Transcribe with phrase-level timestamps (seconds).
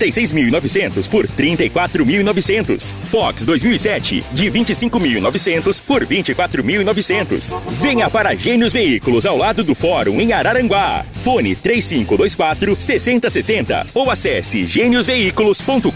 [0.00, 2.94] 36.900 por 34.900.
[3.06, 7.60] Fox 2007 de 25.900 por 24.900.
[7.68, 11.04] Venha para Gênios Veículos ao lado do Fórum em Araranguá.
[11.24, 15.88] Fone 3524 6060 ou acesse gêniosveículos.com.br.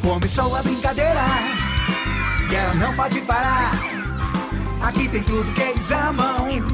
[0.00, 1.24] Começou a brincadeira
[2.48, 3.72] e ela não pode parar.
[4.80, 6.64] Aqui tem tudo que eles amam.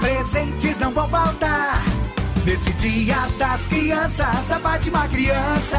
[0.00, 1.97] Presentes não vão faltar.
[2.48, 5.78] Nesse dia das crianças, a Fátima Criança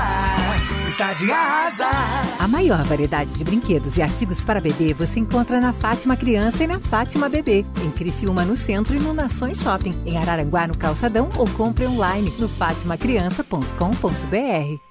[0.86, 2.40] está de arrasar.
[2.40, 6.68] A maior variedade de brinquedos e artigos para bebê você encontra na Fátima Criança e
[6.68, 7.66] na Fátima Bebê.
[7.84, 9.96] Em Criciúma, no centro e no Nações Shopping.
[10.06, 14.89] Em Araranguá, no Calçadão ou compre online no fatimacriança.com.br.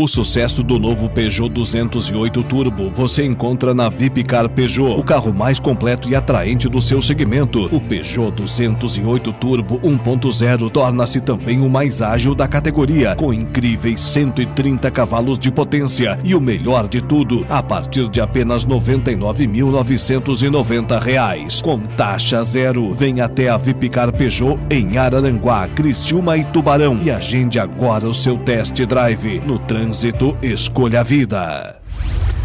[0.00, 5.58] O sucesso do novo Peugeot 208 Turbo você encontra na Vipcar Peugeot, o carro mais
[5.58, 7.64] completo e atraente do seu segmento.
[7.74, 14.88] O Peugeot 208 Turbo 1.0 torna-se também o mais ágil da categoria, com incríveis 130
[14.92, 21.80] cavalos de potência e o melhor de tudo, a partir de apenas 99.990 reais, com
[21.80, 22.92] taxa zero.
[22.92, 28.38] Venha até a Vipcar Peugeot em Araranguá, Criciúma e Tubarão e agende agora o seu
[28.38, 31.80] test drive no trânsito Trânsito Escolha a Vida.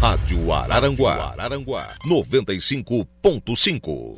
[0.00, 4.16] Rádio Araranguá, Araranguá 95.5.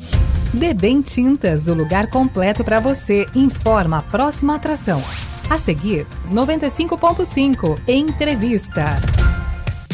[0.54, 3.26] Debem Tintas, o lugar completo para você.
[3.34, 5.02] Informa a próxima atração.
[5.50, 9.15] A seguir, 95.5 Entrevista.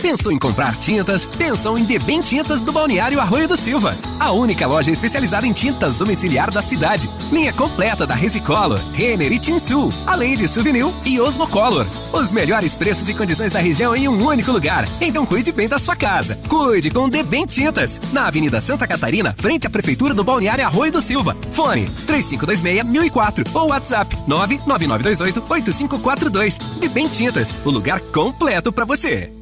[0.02, 1.24] Pensou em comprar tintas?
[1.24, 3.96] Pensou em Debem Tintas do Balneário Arroio do Silva.
[4.18, 7.08] A única loja especializada em tintas domiciliar da cidade.
[7.30, 11.86] Linha completa da Resicolor, Renner e Tinsul, além de Souvenir e Osmocolor.
[12.12, 14.88] Os melhores preços e condições da região em um único lugar.
[15.00, 16.36] Então cuide bem da sua casa.
[16.48, 18.00] Cuide com Debem Tintas.
[18.12, 21.36] Na Avenida Santa Catarina, frente à Prefeitura do Balneário Arroio do Silva.
[21.52, 26.58] Fone 3526-1004 ou WhatsApp 99928-8542.
[26.80, 29.41] Debem Tintas, o lugar completo para você.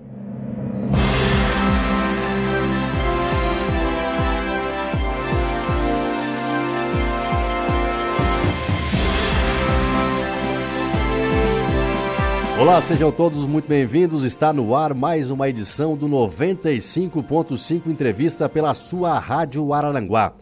[12.61, 14.23] Olá, sejam todos muito bem-vindos.
[14.23, 20.35] Está no ar mais uma edição do 95.5 Entrevista pela sua Rádio Araranguá.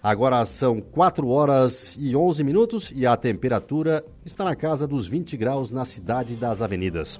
[0.00, 5.36] Agora são 4 horas e 11 minutos e a temperatura está na casa dos 20
[5.36, 7.18] graus na cidade das avenidas.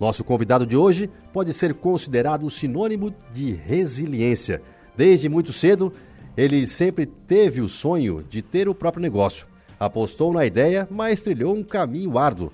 [0.00, 4.62] Nosso convidado de hoje pode ser considerado sinônimo de resiliência.
[4.96, 5.92] Desde muito cedo,
[6.36, 9.46] ele sempre teve o sonho de ter o próprio negócio.
[9.78, 12.50] Apostou na ideia, mas trilhou um caminho árduo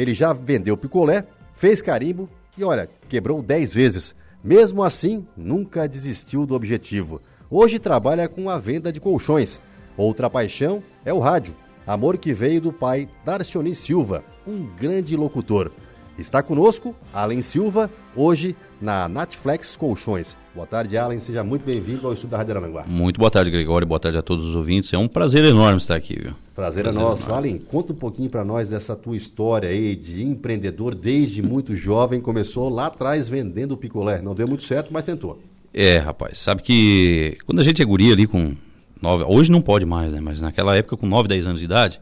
[0.00, 4.14] ele já vendeu picolé, fez carimbo e olha, quebrou 10 vezes.
[4.42, 7.20] Mesmo assim, nunca desistiu do objetivo.
[7.50, 9.60] Hoje trabalha com a venda de colchões.
[9.98, 11.54] Outra paixão é o rádio,
[11.86, 15.70] amor que veio do pai Darcioni Silva, um grande locutor.
[16.18, 20.36] Está conosco, Allen Silva, hoje na Natflex Colchões.
[20.54, 21.18] Boa tarde, Alan.
[21.18, 22.84] Seja muito bem-vindo ao Estúdio da Rádio Aranguá.
[22.86, 23.86] Muito boa tarde, Gregório.
[23.86, 24.92] Boa tarde a todos os ouvintes.
[24.92, 26.32] É um prazer enorme estar aqui, viu?
[26.54, 27.28] Prazer, prazer é nosso.
[27.28, 27.50] Enorme.
[27.50, 32.20] Alan, conta um pouquinho para nós dessa tua história aí de empreendedor desde muito jovem.
[32.20, 34.20] Começou lá atrás vendendo picolé.
[34.20, 35.40] Não deu muito certo, mas tentou.
[35.72, 36.38] É, rapaz.
[36.38, 38.54] Sabe que quando a gente é guri ali com
[39.00, 39.24] nove...
[39.28, 40.20] Hoje não pode mais, né?
[40.20, 42.00] Mas naquela época, com 9, 10 anos de idade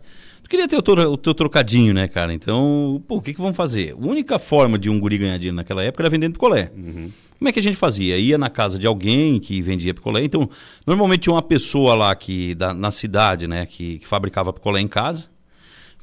[0.48, 2.32] Tu queria ter o teu, o teu trocadinho, né, cara?
[2.32, 3.92] Então, pô, o que, que vamos fazer?
[3.92, 6.72] A única forma de um guri ganhar dinheiro naquela época era vendendo picolé.
[6.74, 7.10] Uhum.
[7.38, 8.16] Como é que a gente fazia?
[8.16, 10.24] Ia na casa de alguém que vendia picolé.
[10.24, 10.48] Então,
[10.86, 14.88] normalmente tinha uma pessoa lá que, da, na cidade, né, que, que fabricava picolé em
[14.88, 15.26] casa.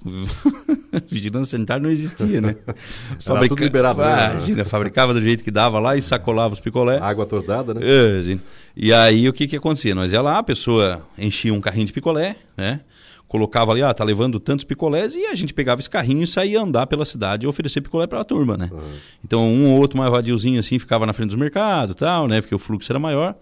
[1.10, 2.56] Vigilância sanitária não existia, né?
[3.26, 3.56] Fabrica...
[3.56, 4.00] tudo liberado.
[4.00, 4.30] né?
[4.34, 7.00] Imagina, fabricava do jeito que dava lá e sacolava os picolé.
[7.00, 7.82] Água tordada, né?
[7.84, 8.38] É.
[8.78, 9.96] E aí o que que acontecia?
[9.96, 12.82] Nós ia lá, a pessoa enchia um carrinho de picolé, né?
[13.28, 16.62] Colocava ali, ah, tá levando tantos picolés, e a gente pegava esse carrinho e saía
[16.62, 18.70] andar pela cidade e oferecer picolé para a turma, né?
[18.72, 18.80] Uhum.
[19.24, 22.42] Então, um ou outro mais vadiozinho assim ficava na frente dos mercados tal, né?
[22.42, 23.36] Porque o fluxo era maior.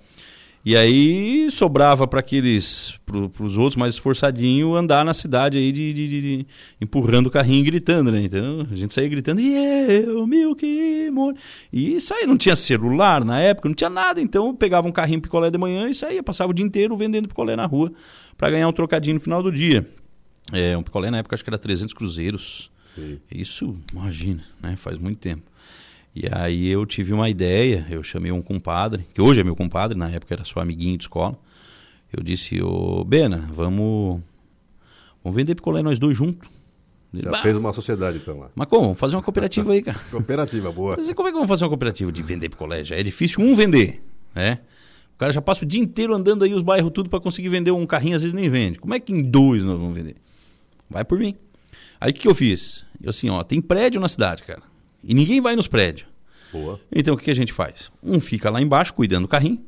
[0.65, 5.93] E aí sobrava para aqueles, para os outros mais esforçadinhos, andar na cidade aí de,
[5.93, 6.47] de, de, de,
[6.79, 8.21] empurrando o carrinho e gritando, né?
[8.23, 9.53] Então a gente saía gritando, e
[10.05, 11.35] eu, Milky More.
[11.71, 15.51] E saía, não tinha celular na época, não tinha nada, então pegava um carrinho picolé
[15.51, 17.91] de manhã e saía, passava o dia inteiro vendendo picolé na rua
[18.37, 19.85] para ganhar um trocadinho no final do dia.
[20.53, 22.71] É, um picolé na época acho que era 300 cruzeiros.
[22.85, 23.19] Sim.
[23.29, 24.77] Isso, imagina, né?
[24.77, 25.43] Faz muito tempo.
[26.15, 29.97] E aí eu tive uma ideia, eu chamei um compadre, que hoje é meu compadre,
[29.97, 31.37] na época era só amiguinho de escola.
[32.15, 34.21] Eu disse, ô Bena, vamos,
[35.23, 36.47] vamos vender picolé nós dois juntos.
[37.11, 38.49] Ele, Já "Bah, fez uma sociedade então lá.
[38.55, 38.83] Mas como?
[38.83, 39.99] Vamos fazer uma cooperativa aí, cara.
[40.09, 40.95] Cooperativa, boa.
[40.97, 42.83] Mas como é que vamos fazer uma cooperativa de vender picolé?
[42.83, 44.59] Já é difícil um vender, né?
[45.15, 47.69] O cara já passa o dia inteiro andando aí os bairros tudo para conseguir vender
[47.71, 48.79] um carrinho, às vezes nem vende.
[48.79, 50.15] Como é que em dois nós vamos vender?
[50.89, 51.35] Vai por mim.
[52.01, 52.83] Aí o que, que eu fiz?
[53.01, 54.61] Eu assim, ó, tem prédio na cidade, cara.
[55.03, 56.07] E ninguém vai nos prédios.
[56.51, 56.79] Boa.
[56.95, 57.91] Então o que a gente faz?
[58.03, 59.59] Um fica lá embaixo cuidando do carrinho,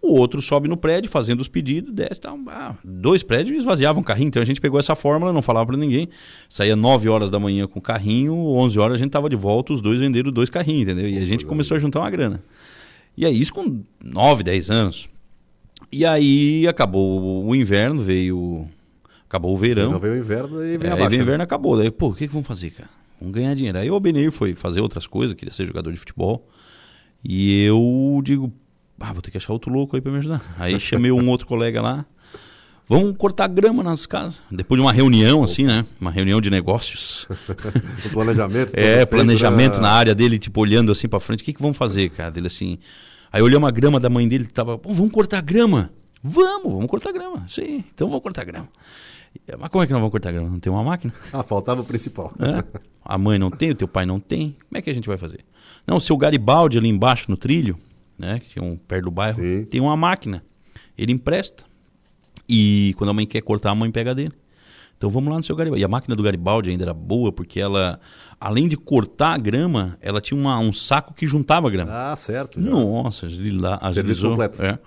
[0.00, 2.38] o outro sobe no prédio fazendo os pedidos, desce, tal.
[2.46, 5.76] Ah, dois prédios esvaziavam o carrinho, então a gente pegou essa fórmula, não falava para
[5.76, 6.08] ninguém.
[6.48, 9.72] Saía 9 horas da manhã com o carrinho, 11 horas a gente tava de volta,
[9.72, 11.08] os dois venderam dois carrinhos, entendeu?
[11.08, 12.40] E a gente começou a juntar uma grana.
[13.16, 15.08] E aí isso com 9, 10 anos.
[15.90, 18.68] E aí acabou o inverno, veio
[19.28, 19.90] acabou o verão.
[19.92, 21.10] Não veio o inverno e vem É, a aí baixa.
[21.10, 21.76] vem o inverno acabou.
[21.76, 22.88] Daí, pô, o que, que vamos fazer, cara?
[23.20, 23.78] Vamos ganhar dinheiro.
[23.78, 26.48] Aí o Benir foi fazer outras coisas, queria ser jogador de futebol.
[27.24, 28.52] E eu digo,
[29.00, 30.42] ah, vou ter que achar outro louco aí pra me ajudar.
[30.58, 32.04] Aí chamei um outro colega lá.
[32.86, 34.40] Vamos cortar grama nas casas.
[34.50, 35.84] Depois de uma reunião, assim, né?
[36.00, 37.26] Uma reunião de negócios.
[38.06, 38.72] O planejamento.
[38.74, 41.42] É, planejamento na área dele, tipo, olhando assim pra frente.
[41.42, 42.30] O que, que vamos fazer, cara?
[42.30, 42.78] Dele assim.
[43.30, 44.80] Aí olhamos a grama da mãe dele que tava.
[44.82, 45.90] Vamos cortar grama.
[46.22, 47.44] Vamos, vamos cortar grama.
[47.46, 48.68] Sim, então vamos cortar grama.
[49.58, 50.48] Mas como é que nós vamos cortar grama?
[50.48, 51.12] Não tem uma máquina?
[51.32, 52.32] Ah, faltava o principal.
[52.38, 52.62] né?
[53.04, 54.56] A mãe não tem, o teu pai não tem.
[54.68, 55.40] Como é que a gente vai fazer?
[55.86, 57.78] Não, o seu Garibaldi ali embaixo no trilho,
[58.18, 58.38] né?
[58.40, 59.64] Que tinha um perto do bairro, Sim.
[59.64, 60.44] tem uma máquina.
[60.96, 61.64] Ele empresta.
[62.48, 64.32] E quando a mãe quer cortar, a mãe pega dele.
[64.96, 65.82] Então vamos lá no seu Garibaldi.
[65.82, 68.00] E a máquina do Garibaldi ainda era boa, porque ela,
[68.40, 71.90] além de cortar a grama, ela tinha uma- um saco que juntava a grama.
[71.92, 72.60] Ah, certo.
[72.60, 72.68] já.
[72.68, 73.78] Nossa, agilizou.
[73.92, 74.62] Serviço completo.
[74.62, 74.78] É.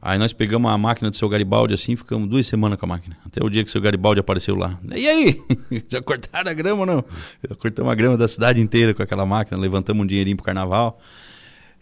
[0.00, 3.16] Aí nós pegamos a máquina do seu Garibaldi assim, ficamos duas semanas com a máquina.
[3.24, 4.78] Até o dia que o seu Garibaldi apareceu lá.
[4.94, 5.42] E aí?
[5.88, 7.04] Já cortaram a grama ou não?
[7.48, 11.00] Já cortamos a grama da cidade inteira com aquela máquina, levantamos um dinheirinho pro carnaval.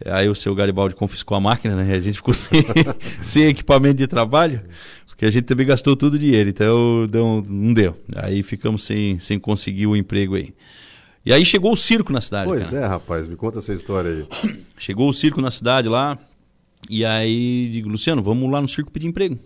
[0.06, 1.92] Aí o seu Garibaldi confiscou a máquina, né?
[1.92, 2.62] E a gente ficou sem,
[3.22, 4.60] sem equipamento de trabalho,
[5.06, 7.96] porque a gente também gastou tudo o dinheiro, então deu, não deu.
[8.16, 10.52] Aí ficamos sem, sem conseguir o emprego aí.
[11.24, 12.48] E aí chegou o circo na cidade.
[12.48, 12.84] Pois cara.
[12.84, 14.54] é, rapaz, me conta essa história aí.
[14.76, 16.18] Chegou o circo na cidade lá,
[16.90, 19.38] e aí digo, Luciano, vamos lá no circo pedir emprego.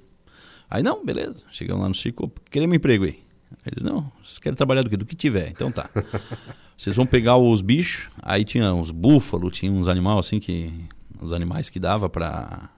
[0.70, 1.36] Aí, não, beleza.
[1.50, 3.18] Chegamos lá no circo, "Ô, queremos emprego aí.
[3.66, 4.96] Eles, não, vocês querem trabalhar do quê?
[4.96, 5.48] Do que tiver.
[5.50, 5.88] Então tá.
[6.76, 10.72] Vocês vão pegar os bichos, aí tinha uns búfalos, tinha uns animais assim que.
[11.20, 12.68] Uns animais que dava pra.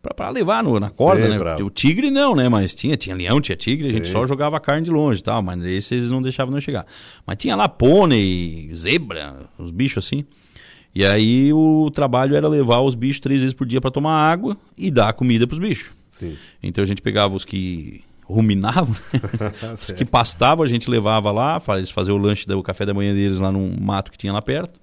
[0.00, 1.38] Pra, pra levar no- na corda, né?
[1.38, 2.48] pra- O tigre não, né?
[2.48, 5.42] Mas tinha, tinha leão, tinha tigre, a gente só jogava carne de longe e tal,
[5.42, 6.86] mas esses não deixavam nós chegar.
[7.26, 10.24] Mas tinha lá pônei, zebra, os bichos assim.
[10.98, 14.56] E aí o trabalho era levar os bichos três vezes por dia para tomar água
[14.78, 15.92] e dar comida pros bichos.
[16.10, 16.36] Sim.
[16.62, 18.96] Então a gente pegava os que ruminavam,
[19.60, 22.62] Tá os que pastavam, a gente levava lá, fa- eles faziam o lanche, do- o
[22.62, 24.80] café da manhã deles lá num mato que tinha lá perto.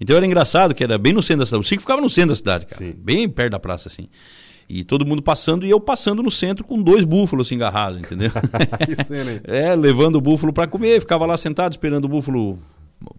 [0.00, 1.60] Então era engraçado que era bem no centro da cidade.
[1.64, 2.78] O circo ficava no centro da cidade, cara.
[2.84, 2.94] Sim.
[2.98, 4.08] Bem perto da praça, assim.
[4.68, 8.32] E todo mundo passando e eu passando no centro com dois búfalos assim, agarrados, entendeu?
[8.84, 9.40] Que cena, hein?
[9.44, 12.58] É, levando o búfalo para comer, ficava lá sentado esperando o búfalo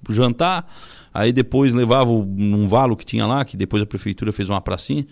[0.10, 0.68] jantar.
[1.14, 5.06] Aí depois levava num valo que tinha lá, que depois a prefeitura fez uma pracinha.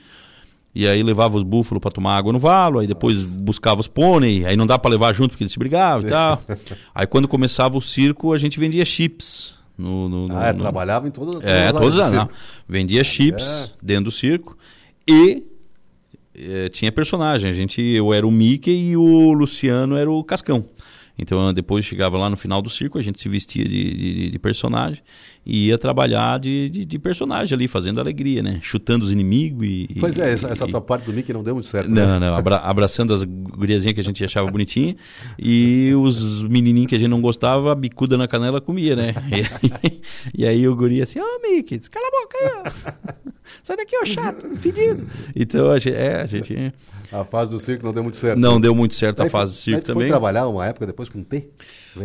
[0.74, 4.46] E aí levava os búfalos para tomar água no valo, aí depois buscava os pônei,
[4.46, 6.42] aí não dá para levar junto porque eles se brigavam e tal.
[6.96, 9.54] Aí quando começava o circo, a gente vendia chips.
[9.78, 12.34] No, no, no- Ah, é, no- trabalhava em todas, todas é, as todos áreas anos.
[12.70, 13.70] Vendia chips É.
[13.84, 14.58] dentro do circo
[15.06, 15.44] e
[16.34, 17.50] eh, tinha personagem.
[17.50, 20.64] A gente, eu era o Mickey e o Luciano era o Cascão.
[21.22, 24.40] Então depois chegava lá no final do circo, a gente se vestia de, de, de
[24.40, 25.04] personagem
[25.46, 28.60] e ia trabalhar de, de, de personagem ali, fazendo alegria, né?
[28.62, 29.88] Chutando os inimigos e.
[30.00, 31.90] Pois é, e- essa, essa e- tua parte do Mickey não deu muito certo.
[31.90, 32.06] né?
[32.06, 34.96] não, não, abra- abraçando as guriazinhas que a gente achava bonitinha
[35.38, 39.14] e os menininhos que a gente não gostava, a bicuda na canela comia, né?
[39.32, 39.36] E
[39.86, 40.02] aí,
[40.40, 43.22] e aí o guri assim, ô Mickey, cala a boca aí, ó.
[43.64, 45.08] Sai daqui, ó, chato, pedido.
[45.36, 46.74] Então, a gente, é, a gente
[47.12, 48.40] A fase do circo não deu muito certo.
[48.40, 48.62] não né?
[48.62, 50.04] deu muito certo a Aí fase do circo também.
[50.04, 51.50] foi trabalhar uma época depois com T?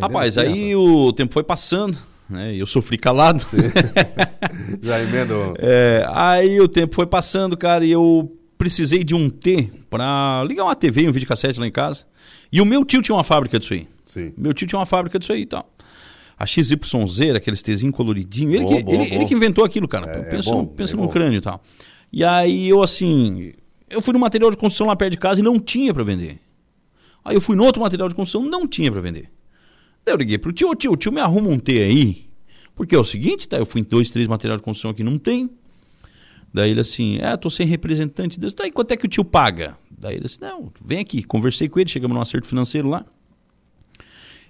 [0.00, 1.96] Rapaz, aí o tempo foi passando,
[2.28, 2.54] né?
[2.54, 3.44] Eu sofri calado.
[4.82, 5.54] Já emendo.
[5.58, 10.64] É, aí o tempo foi passando, cara, e eu precisei de um T pra ligar
[10.64, 12.04] uma TV e um videocassete lá em casa.
[12.50, 13.86] E o meu tio tinha uma fábrica disso aí.
[14.04, 14.32] Sim.
[14.36, 15.70] Meu tio tinha uma fábrica disso aí e tal.
[16.38, 16.76] A XYZ,
[17.34, 18.50] aqueles Tzinho coloridinho.
[18.50, 19.14] Ele, Bom, que, bom, ele, bom.
[19.14, 20.10] ele que inventou aquilo, cara.
[20.10, 21.62] É, é pensa bom, pensa é num crânio e tal.
[22.12, 23.52] E aí eu, assim.
[23.88, 26.40] Eu fui no material de construção lá perto de casa e não tinha pra vender.
[27.24, 29.30] Aí eu fui no outro material de construção, não tinha pra vender.
[30.04, 32.26] Daí eu liguei pro tio, tio, tio, me arruma um T aí.
[32.74, 33.56] Porque é o seguinte, tá?
[33.56, 35.50] Eu fui em dois, três materiais de construção aqui, não tem.
[36.52, 38.54] Daí ele assim, é, tô sem representante desse.
[38.54, 39.76] Daí quanto é que o tio paga?
[39.90, 41.22] Daí ele assim, não, vem aqui.
[41.22, 43.04] Conversei com ele, chegamos num acerto financeiro lá.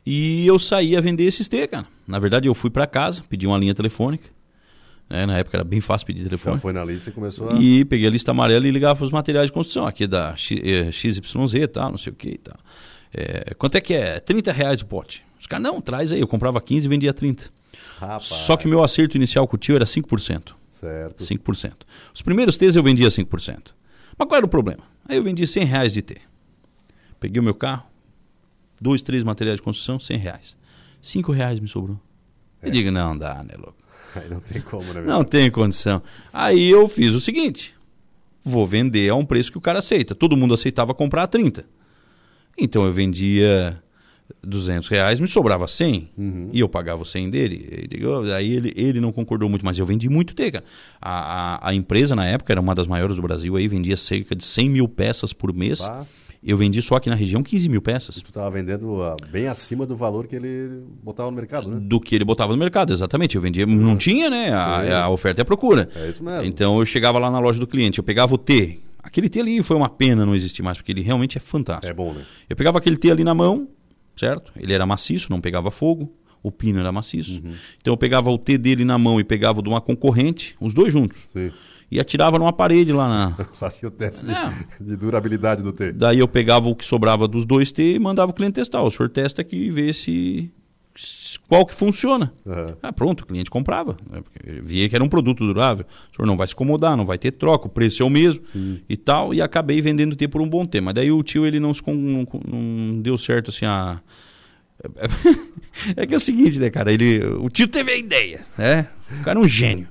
[0.05, 1.87] E eu saí a vender esses T, cara.
[2.07, 4.36] Na verdade, eu fui pra casa, pedi uma linha telefônica.
[5.09, 5.27] Né?
[5.27, 6.57] Na época era bem fácil pedir telefone.
[6.57, 7.55] Já foi na lista e começou a...
[7.55, 9.87] E peguei a lista amarela e ligava para os materiais de construção.
[9.87, 12.57] Aqui da X, eh, XYZ e tal, não sei o que e tal.
[13.13, 14.21] É, quanto é que é?
[14.21, 15.25] 30 reais o pote.
[15.41, 16.21] Os caras, não, traz aí.
[16.21, 17.45] Eu comprava 15 e vendia 30.
[17.99, 18.25] Rapaz.
[18.25, 20.55] Só que meu acerto inicial com o tio era 5%.
[20.71, 21.25] Certo.
[21.25, 21.73] 5%.
[22.13, 23.75] Os primeiros T's eu vendia 5%.
[24.19, 24.83] Mas qual era o problema?
[25.09, 26.17] Aí eu vendi 100 reais de T.
[27.19, 27.85] Peguei o meu carro,
[28.81, 30.57] dois, três materiais de construção, 100 reais.
[31.01, 31.99] 5 reais me sobrou.
[32.67, 33.77] Eu digo, não dá, né, louco?
[34.17, 35.03] Aí não tem como, né?
[35.03, 36.03] Não tem condição.
[36.33, 37.75] Aí eu fiz o seguinte:
[38.43, 40.15] vou vender a um preço que o cara aceita.
[40.15, 41.65] Todo mundo aceitava comprar a 30.
[42.59, 43.83] Então eu vendia
[44.43, 46.11] 200 reais, me sobrava 100
[46.53, 47.89] e eu pagava o 100 dele.
[48.35, 50.65] Aí ele, ele não concordou muito, mas eu vendi muito T, cara.
[51.01, 54.35] A, a, a empresa na época era uma das maiores do Brasil, aí vendia cerca
[54.35, 55.81] de 100 mil peças por mês.
[55.81, 56.07] Pá.
[56.47, 58.15] Eu vendi só aqui na região 15 mil peças.
[58.23, 61.79] Tu tava vendendo ah, bem acima do valor que ele botava no mercado, né?
[61.81, 63.35] Do que ele botava no mercado, exatamente.
[63.35, 64.53] Eu vendia, não tinha, né?
[64.53, 65.91] A, a oferta e a procura.
[65.97, 66.45] É isso mesmo.
[66.45, 68.79] Então eu chegava lá na loja do cliente, eu pegava o T.
[69.03, 71.91] Aquele T ali foi uma pena não existir mais, porque ele realmente é fantástico.
[71.91, 72.25] É bom, né?
[72.49, 73.67] Eu pegava aquele T ali na mão,
[74.15, 74.53] certo?
[74.57, 76.13] Ele era maciço, não pegava fogo.
[76.45, 77.43] O pino era maciço.
[77.45, 77.55] Uhum.
[77.81, 80.73] Então eu pegava o T dele na mão e pegava o de uma concorrente, os
[80.73, 81.19] dois juntos.
[81.33, 81.51] Sim.
[81.91, 83.45] E atirava numa parede lá na.
[83.55, 84.53] Fazia o teste de, É.
[84.81, 85.93] de durabilidade do T.
[85.93, 88.83] Daí eu pegava o que sobrava dos dois T e mandava o cliente testar.
[88.83, 90.51] O senhor testa aqui e vê se.
[91.49, 92.33] qual que funciona.
[92.45, 92.77] Aham.
[92.83, 93.97] Ah, pronto, o cliente comprava.
[94.11, 94.21] né?
[94.63, 95.85] Via que era um produto durável.
[96.13, 98.43] O senhor não vai se incomodar, não vai ter troca, o preço é o mesmo
[98.89, 99.33] e tal.
[99.33, 100.87] E acabei vendendo T por um bom tempo.
[100.87, 104.01] Mas daí o tio ele não, se não, não deu certo assim a.
[105.97, 106.93] É que é o seguinte, né, cara?
[106.93, 108.89] Ele, o tio teve a ideia, né?
[109.21, 109.87] O cara é um gênio.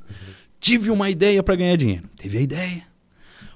[0.60, 2.10] Tive uma ideia para ganhar dinheiro.
[2.18, 2.84] Teve a ideia.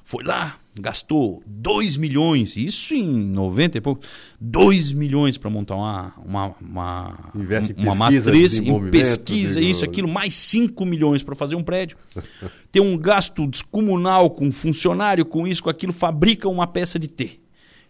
[0.03, 4.01] Foi lá, gastou 2 milhões, isso em 90 e pouco,
[4.41, 7.99] 2 milhões para montar uma, uma, uma, Investe uma pesquisa,
[8.31, 11.95] matriz, em pesquisa, digo- isso, aquilo, mais 5 milhões para fazer um prédio.
[12.71, 17.39] Tem um gasto descomunal com funcionário, com isso, com aquilo, fabrica uma peça de T.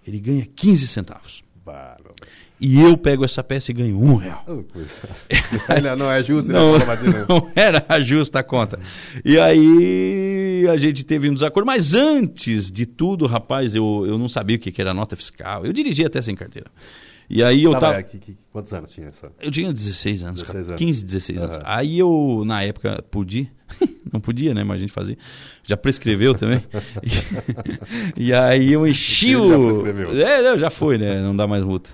[0.06, 1.42] Ele ganha 15 centavos.
[1.66, 2.16] Bárbaro.
[2.62, 4.44] E eu pego essa peça e ganho um real.
[4.48, 4.96] Oh, coisa.
[5.78, 6.86] Ele não é justo, Não, né?
[6.86, 7.28] Fala, Matheus?
[7.30, 8.78] não era a justa conta.
[9.24, 11.66] E aí a gente teve um desacordo.
[11.66, 15.66] Mas antes de tudo, rapaz, eu, eu não sabia o que, que era nota fiscal.
[15.66, 16.70] Eu dirigia até sem carteira.
[17.30, 18.00] E aí eu Tava, tava.
[18.00, 19.32] é, que- que- quantos anos tinha essa?
[19.40, 20.76] Eu tinha 16 anos, 16 cara.
[20.76, 20.80] anos.
[20.80, 21.56] 15, 16 anos.
[21.58, 21.64] Aham.
[21.66, 23.48] Aí eu, na época, podia.
[24.12, 24.64] não podia, né?
[24.64, 25.16] Mas a gente fazia.
[25.64, 26.60] Já prescreveu também.
[28.18, 29.64] e, aí eu enchi Já o.
[29.66, 30.28] prescreveu.
[30.28, 31.22] É, não, já foi, né?
[31.22, 31.90] Não dá mais multa.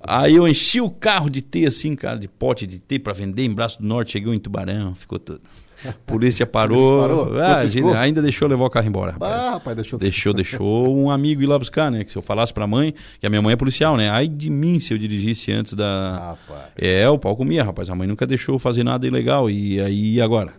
[0.00, 3.44] Aí eu enchi o carro de T, assim, cara, de pote de T pra vender
[3.44, 4.12] em Braço do Norte.
[4.12, 5.40] Cheguei em Tubarão, ficou tudo.
[6.06, 7.00] Polícia parou.
[7.00, 7.32] parou?
[7.40, 9.32] Ah, ainda deixou levar o carro embora, rapaz.
[9.32, 9.98] Ah, rapaz, deixou...
[9.98, 12.02] Deixou, deixou um amigo ir lá buscar, né?
[12.04, 14.10] Que se eu falasse pra mãe, que a minha mãe é policial, né?
[14.10, 16.36] Ai de mim se eu dirigisse antes da.
[16.36, 16.72] Rapaz.
[16.76, 17.88] É, o pau comia, rapaz.
[17.90, 19.48] A mãe nunca deixou eu fazer nada ilegal.
[19.48, 20.52] E aí, e agora?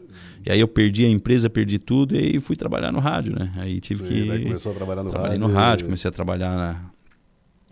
[0.46, 3.52] E aí eu perdi a empresa, perdi tudo e aí fui trabalhar no rádio, né?
[3.58, 4.28] Aí tive Sim, que.
[4.30, 6.82] daí começou a trabalhar no Trabalhei rádio no rádio, comecei a trabalhar na-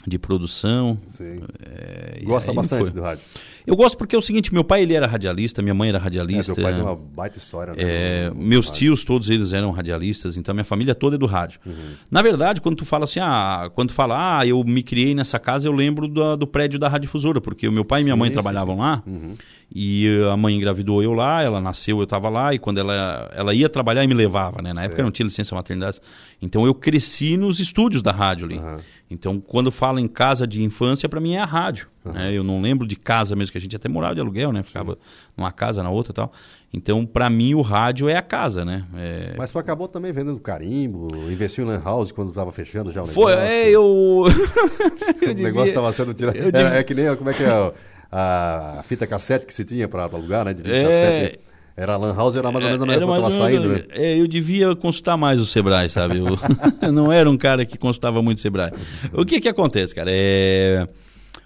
[0.07, 0.97] de produção.
[1.09, 1.41] Sim.
[1.65, 3.23] é, Gosta bastante do rádio.
[3.65, 6.01] Eu gosto porque é o seguinte, meu pai ele era radialista, minha mãe era É,
[6.01, 6.53] radialista.
[6.55, 7.83] teu pai tem uma baita história, né?
[7.83, 11.59] É, meus tios, todos eles eram radialistas, então minha família toda é do rádio.
[11.65, 11.95] Uhum.
[12.09, 15.37] Na verdade, quando tu fala assim, ah, quando tu fala, ah, eu me criei nessa
[15.37, 18.19] casa, eu lembro do, do prédio da radiodifusora, porque o meu pai e minha Sim,
[18.19, 18.79] mãe sim, trabalhavam sim.
[18.81, 19.33] lá, Uhum.
[19.75, 23.29] e eh, a mãe engravidou eu lá, ela nasceu, eu estava lá, e quando ela,
[23.35, 24.71] ela ia trabalhar e me levava, né?
[24.71, 25.05] Na época Certo.
[25.05, 25.99] não tinha licença maternidade.
[26.41, 28.57] Então eu cresci nos estúdios da rádio ali.
[28.59, 28.77] Aham.
[29.09, 31.87] Então, quando fala em casa de infância, para mim é a rádio.
[32.03, 32.33] né?
[32.33, 34.61] Eu não lembro de casa mesmo, que a gente até morava de aluguel, né?
[34.63, 34.97] Ficava
[35.35, 36.31] numa casa, na outra e tal.
[36.73, 38.85] Então, para mim, o rádio é a casa, né?
[38.97, 39.33] É...
[39.37, 43.07] Mas tu acabou também vendendo carimbo, investiu em lan house quando tava fechando já o
[43.07, 43.49] Foi, negócio.
[43.53, 44.25] é, eu.
[45.21, 46.35] eu o devia- negócio estava sendo tirado.
[46.37, 47.73] É, devia- é que nem, como é que é,
[48.11, 50.53] a, a fita cassete que se tinha para alugar, né?
[50.53, 50.83] De fita É.
[50.83, 51.39] cassete.
[51.79, 53.83] Era a lan house, era mais ou menos a mesma coisa tava saindo, né?
[53.91, 56.17] é, eu devia consultar mais o Sebrae, sabe?
[56.17, 56.25] Eu,
[56.91, 58.71] não era um cara que consultava muito Sebrae.
[59.13, 60.09] O que que acontece, cara?
[60.11, 60.87] É...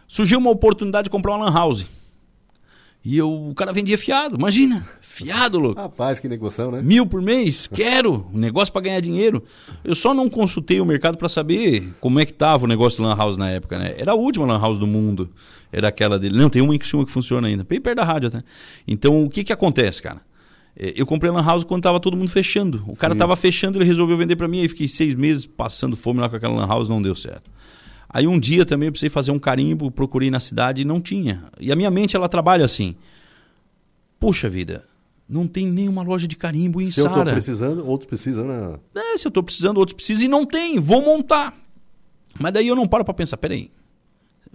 [0.07, 1.85] Surgiu uma oportunidade de comprar uma lan house.
[3.03, 5.81] E eu, o cara vendia fiado, imagina, fiado, louco.
[5.81, 6.83] Rapaz, que negociação, né?
[6.83, 7.65] Mil por mês?
[7.65, 8.27] Quero!
[8.31, 9.43] Um negócio para ganhar dinheiro.
[9.83, 13.09] Eu só não consultei o mercado para saber como é que tava o negócio de
[13.09, 13.95] Lan House na época, né?
[13.97, 15.31] Era a última Lan House do mundo.
[15.71, 16.37] Era aquela dele.
[16.37, 17.63] Não, tem uma em Criciúma que funciona ainda.
[17.63, 18.43] Bem perto da rádio até.
[18.87, 20.21] Então, o que que acontece, cara?
[20.77, 22.83] É, Eu comprei a Lan House quando tava todo mundo fechando.
[22.87, 23.19] O cara Sim.
[23.19, 24.61] tava fechando, ele resolveu vender para mim.
[24.61, 27.49] Aí fiquei seis meses passando fome lá com aquela Lan House, não deu certo.
[28.13, 31.45] Aí um dia também eu precisei fazer um carimbo, procurei na cidade e não tinha.
[31.59, 32.95] E a minha mente, ela trabalha assim.
[34.19, 34.83] Puxa vida,
[35.27, 37.31] não tem nenhuma loja de carimbo em Se eu Sara.
[37.31, 38.77] precisando, outros precisam, né?
[38.93, 41.55] É, se eu tô precisando, outros precisam e não tem, vou montar.
[42.39, 43.71] Mas daí eu não paro para pensar, peraí,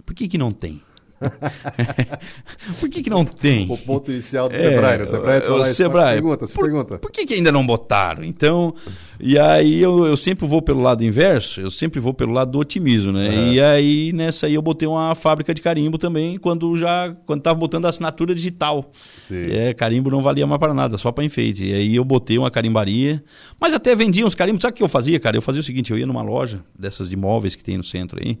[0.05, 0.81] por que que não tem?
[2.79, 3.69] por que, que não tem?
[3.69, 5.03] O ponto inicial do é, Sebrae, né?
[5.03, 6.99] O Sebrae, o, o Sebrae pergunta, se por, pergunta.
[6.99, 8.23] Por que, que ainda não botaram?
[8.23, 8.73] Então,
[9.19, 12.59] e aí eu, eu sempre vou pelo lado inverso, eu sempre vou pelo lado do
[12.59, 13.29] otimismo, né?
[13.29, 13.53] Uhum.
[13.53, 17.57] E aí nessa aí eu botei uma fábrica de carimbo também, quando já, quando tava
[17.57, 18.91] botando a assinatura digital.
[19.19, 19.51] Sim.
[19.51, 21.65] É, carimbo não valia mais para nada, só para enfeite.
[21.65, 23.23] E aí eu botei uma carimbaria,
[23.59, 24.61] mas até vendia uns carimbos.
[24.61, 25.37] Sabe o que eu fazia, cara?
[25.37, 28.19] Eu fazia o seguinte, eu ia numa loja dessas de móveis que tem no centro
[28.23, 28.37] aí,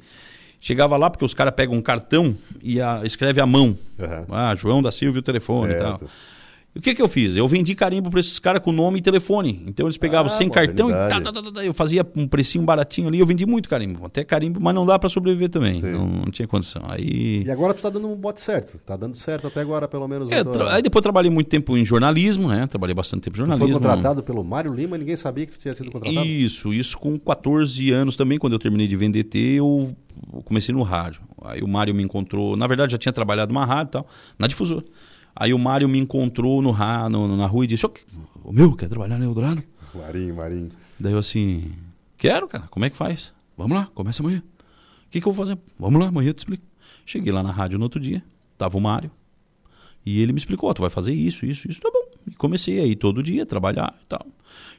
[0.59, 3.77] Chegava lá porque os caras pegam um cartão e a, escreve à mão.
[3.99, 4.25] Uhum.
[4.29, 5.81] Ah, João da Silva o telefone certo.
[5.81, 6.09] e tal.
[6.77, 7.35] O que, que eu fiz?
[7.35, 9.63] Eu vendi carimbo para esses caras com nome e telefone.
[9.65, 12.63] Então eles pegavam ah, sem cartão e tá, tá, tá, tá, eu fazia um precinho
[12.63, 13.19] baratinho ali.
[13.19, 15.81] Eu vendi muito carimbo, até carimbo, mas não dá para sobreviver também.
[15.81, 16.83] Não, não, tinha condição.
[16.87, 17.43] Aí...
[17.43, 18.77] E agora tu tá dando um bote certo.
[18.85, 20.29] Tá dando certo até agora, pelo menos.
[20.29, 20.75] É, tua...
[20.75, 22.67] Aí depois trabalhei muito tempo em jornalismo, né?
[22.67, 23.67] Trabalhei bastante tempo em jornalismo.
[23.67, 26.27] Tu foi contratado pelo Mário Lima, ninguém sabia que tu tinha sido contratado?
[26.27, 29.95] Isso, isso com 14 anos também, quando eu terminei de vender T, eu
[30.45, 31.21] comecei no rádio.
[31.43, 34.07] Aí o Mário me encontrou, na verdade já tinha trabalhado numa rádio e tal,
[34.37, 34.83] na difusora.
[35.39, 36.73] Aí o Mário me encontrou no,
[37.09, 37.85] no, na rua e disse:
[38.43, 39.63] O meu, quer trabalhar no Eldorado?
[39.93, 40.69] Marinho, Marinho.
[40.99, 41.73] Daí eu assim:
[42.17, 43.33] Quero, cara, como é que faz?
[43.55, 44.41] Vamos lá, começa amanhã.
[45.05, 45.59] O que, que eu vou fazer?
[45.79, 46.63] Vamos lá, amanhã eu te explico.
[47.05, 48.23] Cheguei lá na rádio no outro dia,
[48.57, 49.11] tava o Mário.
[50.03, 52.07] E ele me explicou: Tu vai fazer isso, isso, isso, tá bom.
[52.25, 54.25] E comecei aí todo dia, trabalhar e tal.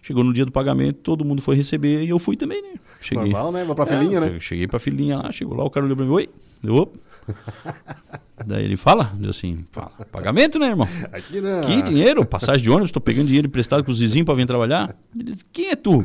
[0.02, 2.74] Chegou no dia do pagamento, todo mundo foi receber e eu fui também, né?
[3.00, 3.64] Cheguei, Normal, né?
[3.64, 4.40] Vou pra é, filhinha, né?
[4.40, 6.28] Cheguei pra filhinha lá, chegou lá, o cara olhou pra mim: Oi,
[6.64, 6.98] eu, opa.
[8.46, 10.88] Daí ele fala, diz assim, fala, pagamento, né, irmão?
[11.12, 11.60] Aqui não.
[11.62, 12.24] Que dinheiro?
[12.24, 14.94] Passagem de ônibus, tô pegando dinheiro emprestado com os vizinhos pra vir trabalhar.
[15.14, 16.04] Ele diz, quem é tu?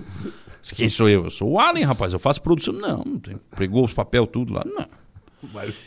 [0.75, 1.25] Quem sou eu?
[1.25, 2.73] Eu sou o Allen, rapaz, eu faço produção.
[2.73, 4.85] Não, não tem, pregou os papel tudo lá, não.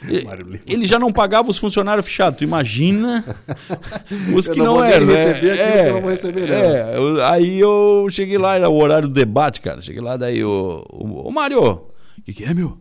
[0.07, 2.39] Ele, ele, já não pagava os funcionários fechados.
[2.39, 3.25] Tu imagina
[4.37, 5.07] os que eu não, não eram.
[5.07, 5.49] Né?
[5.59, 9.63] É, não vou receber, é, eu, aí eu cheguei lá, era o horário do debate,
[9.63, 9.81] cara.
[9.81, 11.87] Cheguei lá, daí o, o, o Mário, o
[12.23, 12.79] que, que é, meu?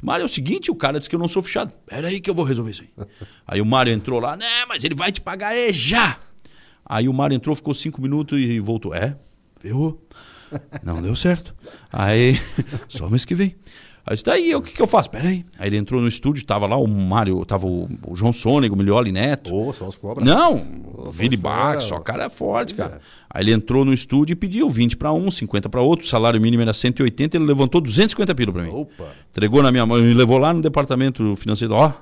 [0.00, 1.72] Mário, é o seguinte, o cara disse que eu não sou fechado.
[1.86, 3.06] Pera aí que eu vou resolver isso aí.
[3.46, 6.18] aí o Mário entrou lá, né, mas ele vai te pagar é já.
[6.84, 8.94] Aí o Mário entrou, ficou cinco minutos e voltou.
[8.94, 9.16] É,
[9.62, 10.00] viu?
[10.82, 11.54] Não deu certo.
[11.92, 12.40] Aí,
[12.88, 13.56] só mês que vem.
[14.04, 15.08] Aí disse, daí, o que, que eu faço?
[15.08, 15.44] Pera aí.
[15.56, 18.78] Aí ele entrou no estúdio, tava lá o Mário, tava o, o João Sônego, o
[18.78, 19.54] Milioli Neto.
[19.54, 20.26] Ô, oh, só os cobras.
[20.26, 20.60] Não,
[20.96, 22.96] oh, Vili Bach, só cara é forte, cara.
[22.96, 23.00] É.
[23.30, 26.40] Aí ele entrou no estúdio e pediu 20 para um, 50 para outro, o salário
[26.40, 28.70] mínimo era 180, ele levantou 250 pila para mim.
[28.70, 29.06] Opa.
[29.30, 31.92] Entregou na minha mão, me levou lá no departamento financeiro, ó,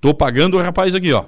[0.00, 1.24] tô pagando o rapaz aqui, ó.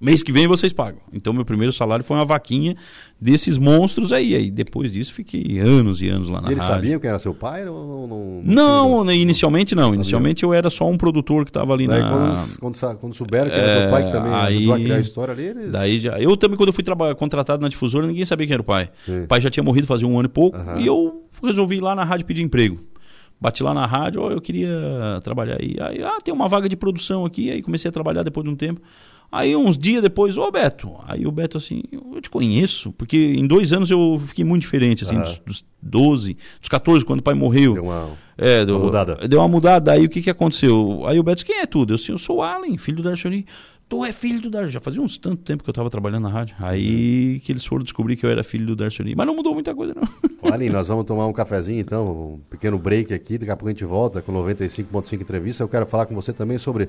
[0.00, 1.00] Mês que vem vocês pagam.
[1.12, 2.76] Então, meu primeiro salário foi uma vaquinha
[3.20, 4.34] desses monstros aí.
[4.34, 6.76] Aí, depois disso, fiquei anos e anos lá na e eles rádio.
[6.76, 7.66] sabiam que era seu pai?
[7.66, 9.88] Ou não, não, não inicialmente não.
[9.88, 12.10] não inicialmente eu era só um produtor que estava ali daí, na...
[12.10, 14.96] Quando, quando, quando souberam que era é, teu pai, que também aí, ajudou a criar
[14.96, 15.72] a história ali, eles...
[15.72, 16.20] Daí já...
[16.20, 16.84] Eu também, quando eu fui
[17.16, 18.90] contratado na difusora, ninguém sabia quem era o pai.
[19.04, 19.24] Sim.
[19.24, 20.56] O pai já tinha morrido fazia um ano e pouco.
[20.56, 20.80] Uhum.
[20.80, 22.78] E eu resolvi ir lá na rádio pedir emprego.
[23.40, 25.76] Bati lá na rádio, oh, eu queria trabalhar aí.
[25.80, 27.50] Aí, ah, tem uma vaga de produção aqui.
[27.50, 28.80] Aí comecei a trabalhar depois de um tempo.
[29.30, 33.46] Aí uns dias depois, ô Beto, aí o Beto assim, eu te conheço, porque em
[33.46, 37.34] dois anos eu fiquei muito diferente, assim, dos, dos 12, dos 14, quando o pai
[37.34, 37.74] morreu.
[37.74, 39.28] Deu uma, é, deu, uma mudada.
[39.28, 41.02] Deu uma mudada, aí o que que aconteceu?
[41.06, 41.92] Aí o Beto disse, quem é tudo?
[41.92, 43.44] Eu assim, eu sou o Allen, filho do Darcioni.
[43.86, 44.72] Tu é filho do Darcioni.
[44.72, 46.54] Já fazia uns tanto tempo que eu estava trabalhando na rádio.
[46.58, 47.40] Aí uhum.
[47.40, 49.14] que eles foram descobrir que eu era filho do Darcioni.
[49.14, 50.50] Mas não mudou muita coisa, não.
[50.50, 53.72] Allen, nós vamos tomar um cafezinho então, um pequeno break aqui, daqui a pouco a
[53.72, 55.62] gente volta com 95.5 entrevista.
[55.62, 56.88] Eu quero falar com você também sobre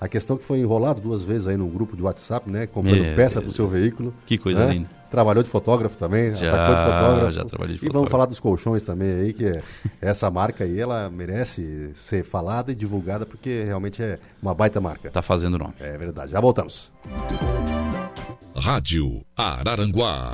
[0.00, 2.66] a questão que foi enrolado duas vezes aí num grupo de WhatsApp, né?
[2.66, 4.14] Comprando é, peça para o seu veículo.
[4.24, 4.72] Que coisa né?
[4.72, 4.88] linda.
[5.10, 7.30] Trabalhou de fotógrafo também, já, atacou de fotógrafo.
[7.32, 7.84] Já trabalhei de fotógrafo.
[7.84, 9.62] E vamos falar dos colchões também aí, que é,
[10.00, 15.10] essa marca aí, ela merece ser falada e divulgada, porque realmente é uma baita marca.
[15.10, 15.74] Tá fazendo nome.
[15.80, 16.32] É verdade.
[16.32, 16.90] Já voltamos.
[18.56, 20.32] Rádio Araranguá.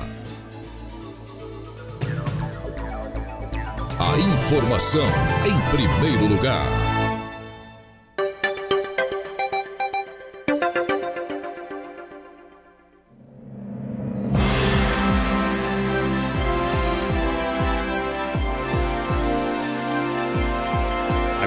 [3.99, 5.05] A informação
[5.45, 6.86] em primeiro lugar.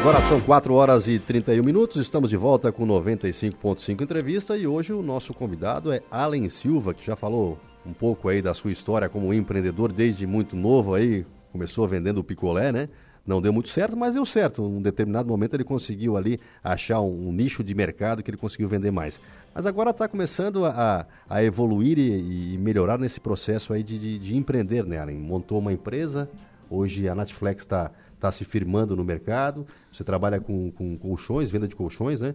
[0.00, 4.94] Agora são 4 horas e 31 minutos, estamos de volta com 95.5 entrevista e hoje
[4.94, 9.10] o nosso convidado é Allen Silva, que já falou um pouco aí da sua história
[9.10, 12.88] como empreendedor desde muito novo aí, começou vendendo picolé, né?
[13.26, 14.62] Não deu muito certo, mas deu certo.
[14.62, 18.38] Em um determinado momento ele conseguiu ali achar um, um nicho de mercado que ele
[18.38, 19.20] conseguiu vender mais.
[19.54, 24.18] Mas agora está começando a, a evoluir e, e, melhorar nesse processo aí de, de,
[24.18, 25.18] de empreender, né, Allen?
[25.18, 26.26] Montou uma empresa,
[26.70, 29.66] hoje a Netflix está está se firmando no mercado.
[29.90, 32.34] Você trabalha com, com colchões, venda de colchões, né?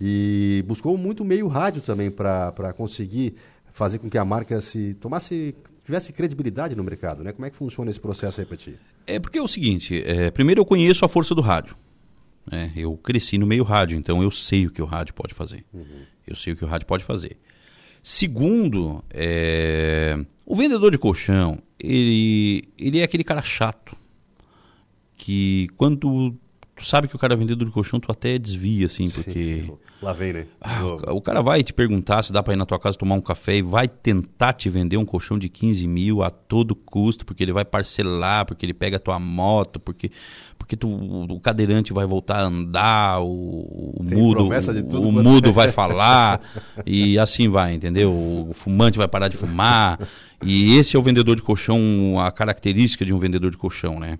[0.00, 3.34] E buscou muito meio rádio também para conseguir
[3.72, 7.32] fazer com que a marca se tomasse tivesse credibilidade no mercado, né?
[7.32, 8.78] Como é que funciona esse processo aí para ti?
[9.06, 11.76] É porque é o seguinte, é, primeiro eu conheço a força do rádio.
[12.50, 12.72] Né?
[12.74, 15.64] Eu cresci no meio rádio, então eu sei o que o rádio pode fazer.
[16.26, 17.36] Eu sei o que o rádio pode fazer.
[18.02, 20.16] Segundo, é,
[20.46, 23.96] o vendedor de colchão, ele, ele é aquele cara chato
[25.24, 26.34] que quando tu,
[26.84, 29.72] sabe que o cara é vendedor de colchão, tu até desvia, assim, porque...
[30.02, 30.46] Lá vem, né?
[30.60, 33.14] Ah, o, o cara vai te perguntar se dá para ir na tua casa tomar
[33.14, 37.24] um café e vai tentar te vender um colchão de 15 mil a todo custo,
[37.24, 40.10] porque ele vai parcelar, porque ele pega a tua moto, porque,
[40.58, 45.10] porque tu, o cadeirante vai voltar a andar, o, o mudo, promessa de tudo o
[45.10, 45.52] mudo é.
[45.52, 46.38] vai falar
[46.84, 48.12] e assim vai, entendeu?
[48.12, 49.98] O fumante vai parar de fumar.
[50.44, 54.18] E esse é o vendedor de colchão, a característica de um vendedor de colchão, né?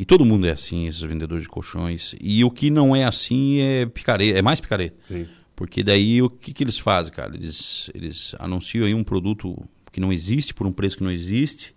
[0.00, 2.14] E todo mundo é assim, esses vendedores de colchões.
[2.18, 4.96] E o que não é assim é picareta, é mais picareta.
[5.02, 5.28] Sim.
[5.54, 7.36] Porque daí o que, que eles fazem, cara?
[7.36, 11.74] Eles, eles anunciam aí um produto que não existe por um preço que não existe,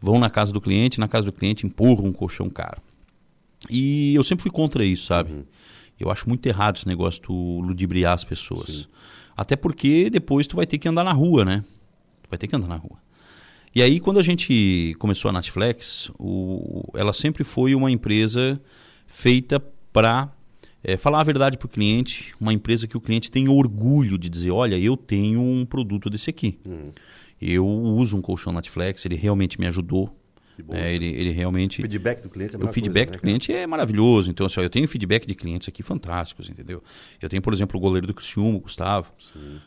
[0.00, 2.80] vão na casa do cliente, na casa do cliente empurram um colchão caro.
[3.68, 5.44] E eu sempre fui contra isso, sabe?
[5.98, 8.88] Eu acho muito errado esse negócio de tu ludibriar as pessoas.
[9.36, 11.64] Até porque depois tu vai ter que andar na rua, né?
[12.22, 13.00] Tu vai ter que andar na rua.
[13.74, 18.60] E aí, quando a gente começou a Netflix, o, ela sempre foi uma empresa
[19.06, 19.60] feita
[19.92, 20.32] para
[20.98, 24.50] falar a verdade para o cliente, uma empresa que o cliente tem orgulho de dizer,
[24.50, 26.58] olha, eu tenho um produto desse aqui.
[27.40, 30.17] Eu uso um colchão Netflix, ele realmente me ajudou.
[30.70, 30.94] É, sim.
[30.94, 31.80] ele, ele realmente...
[31.80, 34.30] O feedback do cliente é O feedback coisa, do né, cliente é maravilhoso.
[34.30, 36.82] Então, assim, ó, eu tenho feedback de clientes aqui fantásticos, entendeu?
[37.20, 39.12] Eu tenho, por exemplo, o goleiro do Criciúma, o Gustavo.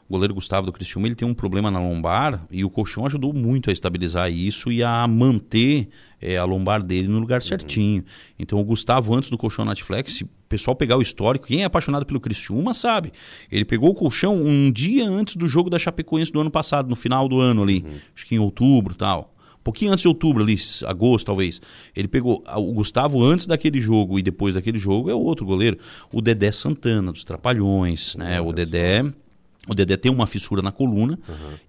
[0.07, 3.33] O goleiro Gustavo do Criciúma, ele tem um problema na lombar e o colchão ajudou
[3.33, 5.89] muito a estabilizar isso e a manter
[6.21, 7.21] é, a lombar dele no Uhum.
[7.21, 8.03] lugar certinho.
[8.37, 11.65] Então, o Gustavo, antes do colchão Netflix, se o pessoal pegar o histórico, quem é
[11.65, 13.11] apaixonado pelo Criciúma sabe.
[13.51, 16.95] Ele pegou o colchão um dia antes do jogo da Chapecoense do ano passado, no
[16.95, 17.97] final do ano ali, Uhum.
[18.15, 19.30] acho que em outubro tal.
[19.63, 21.61] Pouquinho antes de outubro, ali, agosto talvez.
[21.95, 25.77] Ele pegou o Gustavo antes daquele jogo e depois daquele jogo é o outro goleiro.
[26.11, 28.41] O Dedé Santana, dos Trapalhões, né?
[28.41, 29.03] O Dedé.
[29.67, 31.19] O Dedé tem uma fissura na coluna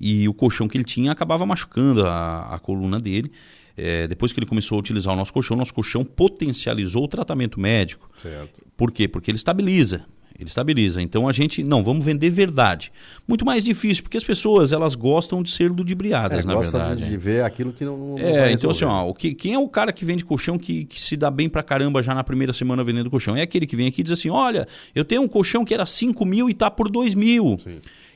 [0.00, 3.30] e o colchão que ele tinha acabava machucando a, a coluna dele.
[3.76, 7.60] É, depois que ele começou a utilizar o nosso colchão, nosso colchão potencializou o tratamento
[7.60, 8.10] médico.
[8.20, 8.62] Certo.
[8.76, 9.06] Por quê?
[9.08, 10.04] Porque ele estabiliza.
[10.42, 11.00] Ele estabiliza.
[11.00, 12.92] Então a gente, não, vamos vender verdade.
[13.26, 17.02] Muito mais difícil, porque as pessoas, elas gostam de ser ludibriadas, É, na verdade.
[17.02, 19.58] de, de ver aquilo que não, não É, então assim, ó, o que, quem é
[19.58, 22.52] o cara que vende colchão que, que se dá bem pra caramba já na primeira
[22.52, 23.36] semana vendendo colchão?
[23.36, 25.86] É aquele que vem aqui e diz assim, olha, eu tenho um colchão que era
[25.86, 27.56] 5 mil e tá por 2 mil.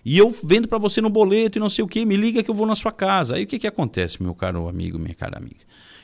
[0.04, 2.50] E eu vendo pra você no boleto e não sei o que, me liga que
[2.50, 3.36] eu vou na sua casa.
[3.36, 5.60] Aí o que que acontece, meu caro amigo, minha cara amiga?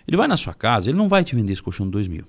[0.06, 2.24] Ele vai na sua casa, ele não vai te vender esse colchão de 2 mil.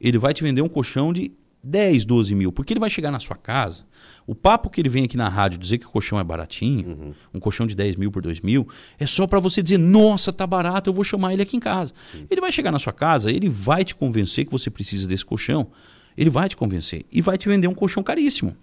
[0.00, 1.30] Ele vai te vender um colchão de
[1.62, 3.84] 10, 12 mil, porque ele vai chegar na sua casa.
[4.26, 7.38] O papo que ele vem aqui na rádio dizer que o colchão é baratinho, um
[7.40, 10.90] colchão de 10 mil por 2 mil, é só para você dizer, nossa, tá barato,
[10.90, 11.92] eu vou chamar ele aqui em casa.
[12.30, 15.68] Ele vai chegar na sua casa, ele vai te convencer que você precisa desse colchão,
[16.16, 18.56] ele vai te convencer e vai te vender um colchão caríssimo.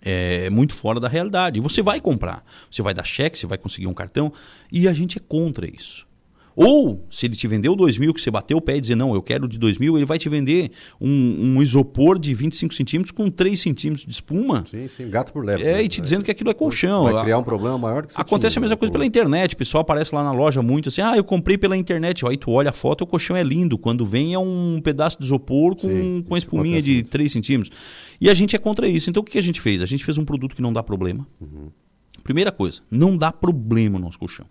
[0.00, 1.58] É muito fora da realidade.
[1.58, 2.44] E você vai comprar.
[2.70, 4.32] Você vai dar cheque, você vai conseguir um cartão.
[4.70, 6.06] E a gente é contra isso.
[6.60, 9.14] Ou, se ele te vendeu 2 mil, que você bateu o pé e dizer, não,
[9.14, 13.12] eu quero de 2 mil, ele vai te vender um, um isopor de 25 centímetros
[13.12, 14.64] com 3 centímetros de espuma.
[14.66, 15.62] Sim, sim, gato por leve.
[15.62, 15.84] É, né?
[15.84, 17.04] e te dizendo que aquilo é colchão.
[17.04, 18.78] Vai criar um problema maior que você Acontece tinha, a mesma né?
[18.80, 19.54] coisa pela internet.
[19.54, 22.26] O pessoal aparece lá na loja muito assim, ah, eu comprei pela internet.
[22.26, 23.78] Aí tu olha a foto, o colchão é lindo.
[23.78, 27.10] Quando vem é um pedaço de isopor com, Sim, com a espuminha de muito.
[27.10, 27.76] 3 centímetros.
[28.20, 29.08] E a gente é contra isso.
[29.08, 29.80] Então o que que a gente fez?
[29.80, 31.24] A gente fez um produto que não dá problema.
[31.40, 31.70] Uhum.
[32.24, 34.44] Primeira coisa, não dá problema o nosso colchão.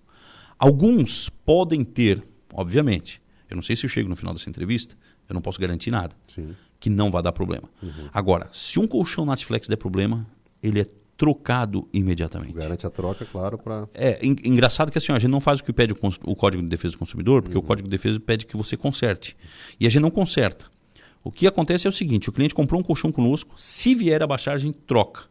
[0.59, 3.21] Alguns podem ter, obviamente.
[3.49, 4.95] Eu não sei se eu chego no final dessa entrevista,
[5.29, 6.15] eu não posso garantir nada.
[6.27, 6.55] Sim.
[6.79, 7.69] Que não vai dar problema.
[7.81, 8.09] Uhum.
[8.13, 10.25] Agora, se um colchão Natflex der problema,
[10.61, 12.53] ele é trocado imediatamente.
[12.53, 13.87] Garante a troca, claro, para.
[13.95, 15.97] É en- engraçado que assim, ó, a gente não faz o que pede o,
[16.31, 17.65] o Código de Defesa do Consumidor, porque o Uhum.
[17.67, 19.35] Código de Defesa pede que você conserte.
[19.79, 20.65] E a gente não conserta.
[21.23, 24.27] O que acontece é o seguinte: o cliente comprou um colchão conosco, se vier a
[24.27, 25.21] baixar, a gente troca.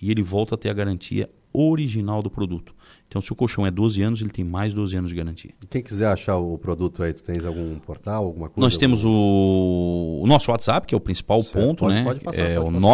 [0.00, 2.74] E ele volta a ter a garantia original do produto.
[3.08, 5.52] Então, se o colchão é 12 anos, ele tem mais 12 anos de garantia.
[5.70, 8.60] Quem quiser achar o produto aí, tu tens algum portal, alguma coisa?
[8.60, 12.02] Nós temos algum- o, o nosso WhatsApp, que é o principal Certo, ponto, pode- né?
[12.04, 12.86] pode passar, é pode o passar.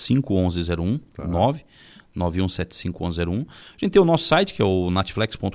[0.00, 1.26] 991751101, Tá.
[1.26, 1.64] 9
[2.14, 3.40] 91751101.
[3.40, 5.54] A gente tem o nosso site, que é o natflex.com.br,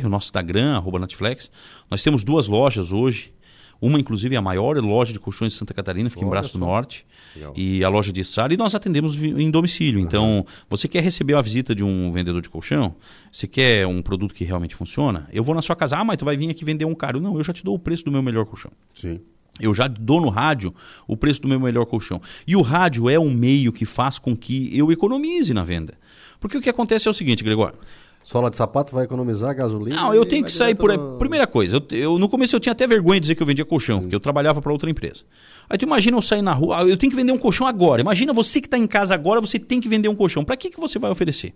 [0.00, 0.06] Uhum.
[0.06, 1.50] o nosso Instagram, arroba natflex.
[1.90, 3.32] Nós temos duas lojas hoje.
[3.80, 6.54] Uma, inclusive, é a maior loja de colchões de Santa Catarina, fica em Olha Braço
[6.54, 6.58] do.
[6.58, 7.06] Norte.
[7.34, 7.52] Legal.
[7.56, 8.52] E a loja de Sara.
[8.52, 10.00] E nós atendemos em domicílio.
[10.00, 12.96] Então, você quer receber uma visita de um vendedor de colchão?
[13.30, 15.28] Você quer um produto que realmente funciona?
[15.32, 15.96] Eu vou na sua casa.
[15.96, 17.20] Ah, mas tu vai vir aqui vender um caro.
[17.20, 18.72] Não, eu já te dou o preço do meu melhor colchão.
[18.92, 19.20] Sim.
[19.60, 20.74] Eu já dou no rádio
[21.06, 22.20] o preço do meu melhor colchão.
[22.46, 25.94] E o rádio é um meio que faz com que eu economize na venda.
[26.40, 27.78] Porque o que acontece é o seguinte, Gregório.
[28.22, 29.96] Sola de sapato vai economizar gasolina.
[29.96, 30.96] Não, eu tenho que sair por aí.
[30.98, 33.46] no- Primeira coisa, eu, eu- no começo eu tinha até vergonha de dizer que eu
[33.46, 35.22] vendia colchão, porque eu trabalhava para outra empresa.
[35.70, 38.00] Aí tu imagina eu sair na rua, ah, eu tenho que vender um colchão agora.
[38.02, 40.44] Imagina você que está em casa agora, você tem que vender um colchão.
[40.44, 41.54] Para que, que você vai oferecer?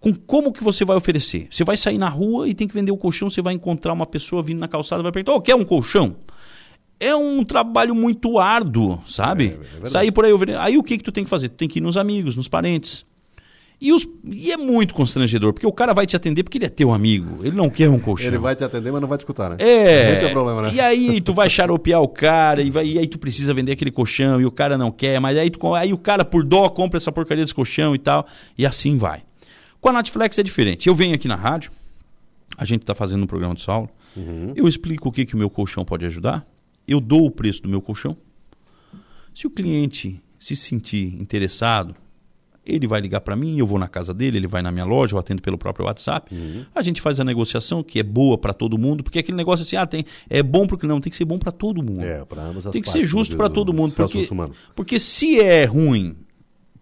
[0.00, 1.46] Com como que você vai oferecer?
[1.50, 3.92] Você vai sair na rua e tem que vender o um colchão, você vai encontrar
[3.92, 6.16] uma pessoa vindo na calçada e vai perguntar, oh, quer um colchão?
[6.98, 9.58] É um trabalho muito árduo, sabe?
[9.82, 11.48] É, é Sair por aí, aí o que que tu tem que fazer?
[11.50, 13.04] Tu tem que ir nos amigos, nos parentes.
[13.82, 16.68] E, os, e é muito constrangedor, porque o cara vai te atender porque ele é
[16.68, 18.28] teu amigo, ele não quer um colchão.
[18.28, 19.56] Ele vai te atender, mas não vai te escutar, né?
[19.58, 20.12] É.
[20.12, 20.70] Esse é o problema, né?
[20.72, 23.90] E aí tu vai xaropear o cara, e, vai, e aí tu precisa vender aquele
[23.90, 26.96] colchão, e o cara não quer, mas aí, tu, aí o cara, por dó, compra
[26.96, 28.24] essa porcaria desse colchão e tal,
[28.56, 29.24] e assim vai.
[29.80, 30.86] Com a Netflix é diferente.
[30.86, 31.72] Eu venho aqui na rádio,
[32.56, 34.52] a gente está fazendo um programa de Saulo, uhum.
[34.54, 36.46] eu explico o que, que o meu colchão pode ajudar,
[36.86, 38.16] eu dou o preço do meu colchão.
[39.34, 41.96] Se o cliente se sentir interessado,
[42.64, 45.14] ele vai ligar para mim, eu vou na casa dele, ele vai na minha loja,
[45.14, 46.34] eu atendo pelo próprio WhatsApp.
[46.34, 46.64] Uhum.
[46.74, 49.76] A gente faz a negociação que é boa para todo mundo, porque aquele negócio assim,
[49.76, 52.04] ah, tem, é bom porque não, tem que ser bom para todo mundo.
[52.04, 54.28] É, para ambas as Tem que ser justo para todo mundo, porque,
[54.74, 56.16] porque se é ruim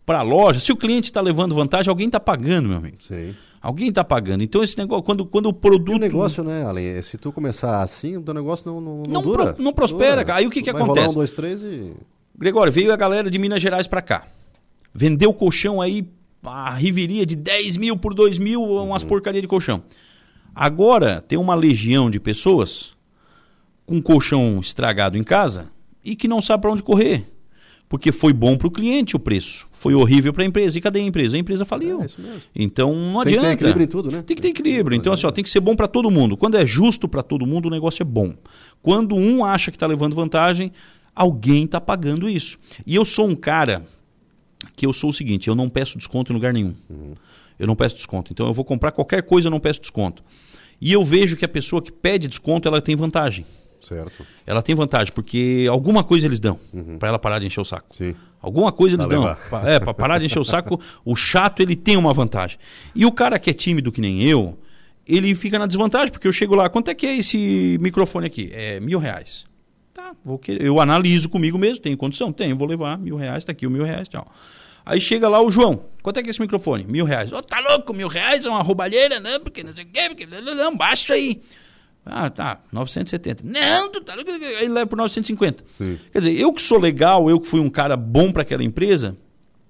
[0.04, 2.96] para a loja, se o cliente está levando vantagem, alguém está pagando, meu amigo.
[3.00, 3.34] Sim.
[3.62, 4.42] Alguém está pagando.
[4.42, 5.92] Então, esse negócio, quando, quando o produto.
[5.92, 9.02] E o negócio, né, Além, se tu começar assim, o teu negócio não, não, não,
[9.04, 9.52] não dura.
[9.52, 10.24] Pro, não prospera, dura.
[10.24, 10.38] cara.
[10.38, 11.10] Aí o que, que acontece?
[11.10, 11.92] Um, dois, três e.
[12.38, 14.26] Gregório, veio a galera de Minas Gerais para cá.
[14.94, 16.08] Vendeu colchão aí
[16.42, 19.08] a riveria de 10 mil por 2 mil, umas uhum.
[19.08, 19.82] porcaria de colchão.
[20.54, 22.92] Agora tem uma legião de pessoas
[23.86, 25.68] com colchão estragado em casa
[26.04, 27.26] e que não sabe para onde correr.
[27.88, 30.78] Porque foi bom para o cliente o preço, foi horrível para a empresa.
[30.78, 31.36] E cadê a empresa?
[31.36, 32.00] A empresa faliu.
[32.00, 32.06] É
[32.54, 33.40] então não tem adianta.
[33.40, 34.22] Tem que ter equilíbrio em tudo, né?
[34.22, 34.96] Tem que ter equilíbrio.
[34.96, 36.36] Então, assim, ó, tem que ser bom para todo mundo.
[36.36, 38.32] Quando é justo para todo mundo, o negócio é bom.
[38.80, 40.70] Quando um acha que está levando vantagem,
[41.12, 42.58] alguém está pagando isso.
[42.86, 43.84] E eu sou um cara
[44.76, 46.74] que eu sou o seguinte, eu não peço desconto em lugar nenhum.
[46.88, 47.14] Uhum.
[47.58, 48.32] Eu não peço desconto.
[48.32, 50.22] Então eu vou comprar qualquer coisa, eu não peço desconto.
[50.80, 53.44] E eu vejo que a pessoa que pede desconto, ela tem vantagem.
[53.80, 54.26] Certo.
[54.46, 56.98] Ela tem vantagem, porque alguma coisa eles dão uhum.
[56.98, 57.96] para ela parar de encher o saco.
[57.96, 58.14] Sim.
[58.40, 59.36] Alguma coisa eles pra dão.
[59.66, 62.58] É, para parar de encher o saco, o chato ele tem uma vantagem.
[62.94, 64.58] E o cara que é tímido que nem eu,
[65.06, 68.50] ele fica na desvantagem, porque eu chego lá, quanto é que é esse microfone aqui?
[68.52, 69.44] É mil reais.
[70.00, 72.32] Tá, vou querer, eu analiso comigo mesmo, tenho condição?
[72.32, 74.26] Tenho, vou levar mil reais, tá aqui o mil reais, tchau.
[74.84, 76.84] Aí chega lá o João, quanto é que é esse microfone?
[76.84, 77.30] Mil reais.
[77.30, 80.08] Ô, oh, tá louco, mil reais é uma roubalheira, não, porque não sei o quê,
[80.08, 81.42] porque não, baixa aí.
[82.04, 83.44] Ah, tá, 970.
[83.44, 85.64] Não, tu tá louco, aí leva por 950.
[85.68, 85.98] Sim.
[86.10, 89.18] Quer dizer, eu que sou legal, eu que fui um cara bom para aquela empresa,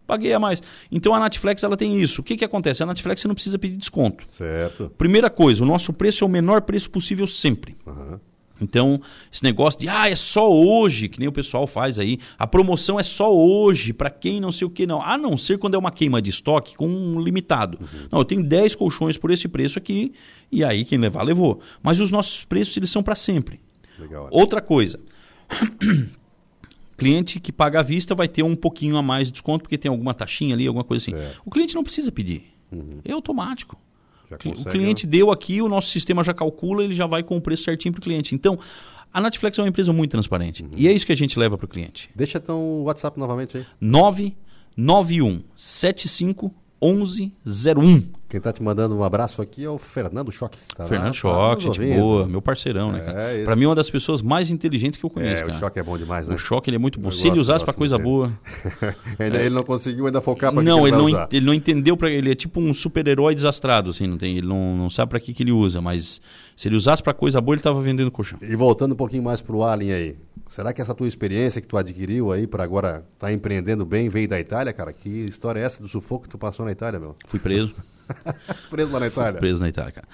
[0.07, 0.63] paguei a mais.
[0.93, 2.21] Então a Netflix ela tem isso.
[2.21, 2.85] O que, que acontece?
[2.85, 4.25] A Netflix você não precisa pedir desconto.
[4.31, 4.93] Certo.
[4.97, 7.77] Primeira coisa, o nosso preço é o menor preço possível sempre.
[7.85, 8.21] Uhum.
[8.61, 9.01] Então,
[9.33, 13.01] esse negócio de, ah, é só hoje, que nem o pessoal faz aí, a promoção
[13.01, 15.01] é só hoje, para quem não sei o que, não.
[15.01, 17.79] A não ser quando é uma queima de estoque com um limitado.
[17.81, 18.09] Uhum.
[18.13, 20.13] Não, eu tenho 10 colchões por esse preço aqui,
[20.53, 21.61] e aí quem levar, levou.
[21.83, 23.61] Mas os nossos preços, eles são para sempre.
[23.99, 25.01] Legal, Outra coisa.
[26.97, 29.91] cliente que paga à vista vai ter um pouquinho a mais de desconto, porque tem
[29.91, 31.15] alguma taxinha ali, alguma coisa assim.
[31.47, 32.45] O cliente não precisa pedir.
[32.71, 33.01] Uhum.
[33.05, 33.79] É automático.
[34.35, 35.11] O cliente né?
[35.11, 38.01] deu aqui, o nosso sistema já calcula, ele já vai com o preço certinho para
[38.01, 38.35] o cliente.
[38.35, 38.59] Então,
[39.13, 40.63] a Netflix é uma empresa muito transparente.
[40.63, 40.71] Uhum.
[40.77, 42.11] E é isso que a gente leva para o cliente.
[42.15, 43.67] Deixa então o WhatsApp novamente aí.
[43.81, 48.20] 991 75 1101.
[48.31, 50.57] Quem está te mandando um abraço aqui é o Fernando Choque.
[50.77, 53.03] Tá Fernando lá, Choque, tá gente boa, meu parceirão, né,
[53.41, 55.43] é, Para mim, é uma das pessoas mais inteligentes que eu conheço.
[55.43, 55.57] É, cara.
[55.57, 56.37] o Choque é bom demais, né?
[56.37, 57.09] O Choque ele é muito bom.
[57.09, 58.33] Eu Se gosto, ele usasse para coisa boa.
[59.19, 59.47] ainda é.
[59.47, 62.31] ele não conseguiu ainda focar para Não, ele, ele não, ele não entendeu para ele
[62.31, 65.43] é tipo um super-herói desastrado, assim, não tem, ele não, não sabe para que que
[65.43, 66.21] ele usa, mas
[66.55, 68.39] se ele usasse para coisa boa, ele estava vendendo colchão.
[68.41, 70.17] E voltando um pouquinho mais pro Alien aí.
[70.49, 74.09] Será que essa tua experiência que tu adquiriu aí para agora estar tá empreendendo bem
[74.09, 74.93] veio da Itália, cara?
[74.93, 77.17] Que história é essa do sufoco que tu passou na Itália, meu?
[77.27, 77.75] Fui preso.
[78.71, 79.33] preso lá na Itália?
[79.33, 80.09] Fui preso na Itália, cara.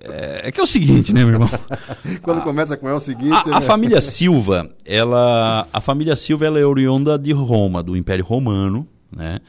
[0.00, 1.48] É, é, que é o seguinte, né, meu irmão?
[2.22, 3.32] Quando a, começa com é o seguinte.
[3.32, 3.56] A, né?
[3.56, 8.86] a, família Silva, ela, a família Silva, ela é oriunda de Roma, do Império Romano,
[9.10, 9.40] né?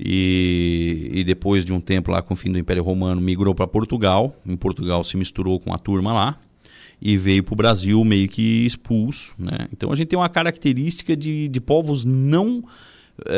[0.00, 3.66] E, e depois de um tempo lá com o fim do Império Romano, migrou para
[3.66, 4.34] Portugal.
[4.44, 6.38] Em Portugal se misturou com a turma lá
[7.00, 9.68] e veio para o Brasil meio que expulso, né?
[9.72, 12.64] Então a gente tem uma característica de, de povos não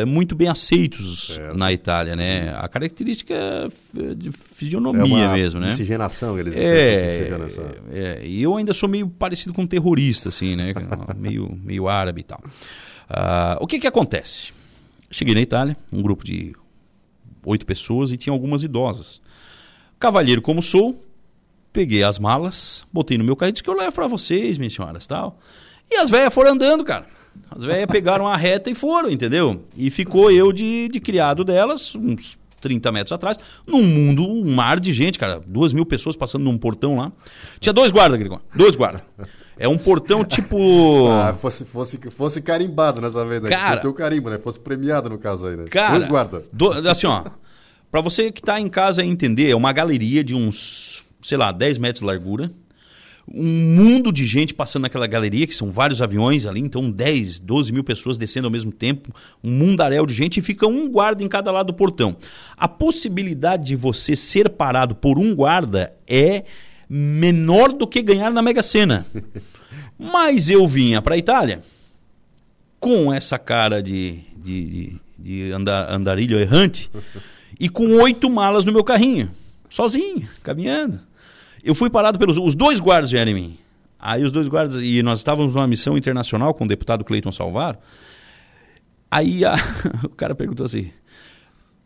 [0.07, 1.57] muito bem aceitos certo.
[1.57, 2.55] na Itália, né?
[2.57, 5.67] A característica é de fisionomia é mesmo, né?
[5.67, 7.29] Miscigenação, eles é,
[7.93, 10.73] é, e eu ainda sou meio parecido com um terrorista, assim, né?
[11.17, 12.41] meio, meio árabe e tal.
[13.11, 14.53] Uh, o que que acontece?
[15.11, 16.55] Cheguei na Itália, um grupo de
[17.45, 19.21] oito pessoas e tinha algumas idosas.
[19.99, 21.01] Cavalheiro como sou,
[21.73, 24.73] peguei as malas, botei no meu carro e disse que eu levo para vocês, minhas
[24.73, 25.39] senhoras, tal.
[25.91, 27.07] E as velhas foram andando, cara.
[27.51, 29.63] As velhas pegaram a reta e foram, entendeu?
[29.77, 34.81] E ficou eu de, de criado delas, uns 30 metros atrás, num mundo, um mar
[34.81, 35.41] de gente, cara.
[35.47, 37.13] Duas mil pessoas passando num portão lá.
[37.61, 38.41] Tinha dois guardas, Gregor.
[38.55, 39.03] Dois guardas.
[39.59, 41.09] É um portão tipo.
[41.09, 43.49] Ah, fosse, fosse, fosse carimbado nessa vez, né?
[43.49, 44.39] Cara- teu carimbo, né?
[44.39, 45.65] Fosse premiado no caso aí, né?
[45.71, 46.43] Cara, Dois guarda.
[46.53, 47.25] do- assim, ó.
[47.91, 51.79] Pra você que tá em casa entender, é uma galeria de uns, sei lá, 10
[51.79, 52.51] metros de largura.
[53.29, 57.73] Um mundo de gente passando naquela galeria, que são vários aviões ali, então 10, 12
[57.73, 59.13] mil pessoas descendo ao mesmo tempo,
[59.43, 62.17] um mundaréu de gente, e fica um guarda em cada lado do portão.
[62.57, 66.45] A possibilidade de você ser parado por um guarda é
[66.89, 69.05] menor do que ganhar na Mega Sena.
[69.99, 71.63] Mas eu vinha pra Itália
[72.79, 76.89] com essa cara de, de, de, de anda- andarilho errante
[77.59, 79.31] e com oito malas no meu carrinho,
[79.69, 81.01] sozinho, caminhando.
[81.67, 82.39] Eu fui parado pelos.
[82.39, 83.59] Os dois guardas vieram em mim.
[83.99, 84.81] Aí os dois guardas.
[84.83, 87.79] E nós estávamos numa missão internacional com o deputado Cleiton Salvaro.
[89.11, 89.55] Aí a-
[90.05, 90.91] o cara perguntou assim: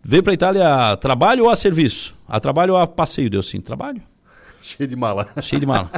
[0.02, 2.14] veio pra Itália a trabalho ou a serviço?
[2.28, 3.30] A trabalho ou a passeio?
[3.30, 4.02] Deu assim: trabalho.
[4.60, 5.28] Cheio de mala.
[5.42, 5.90] Cheio de mala.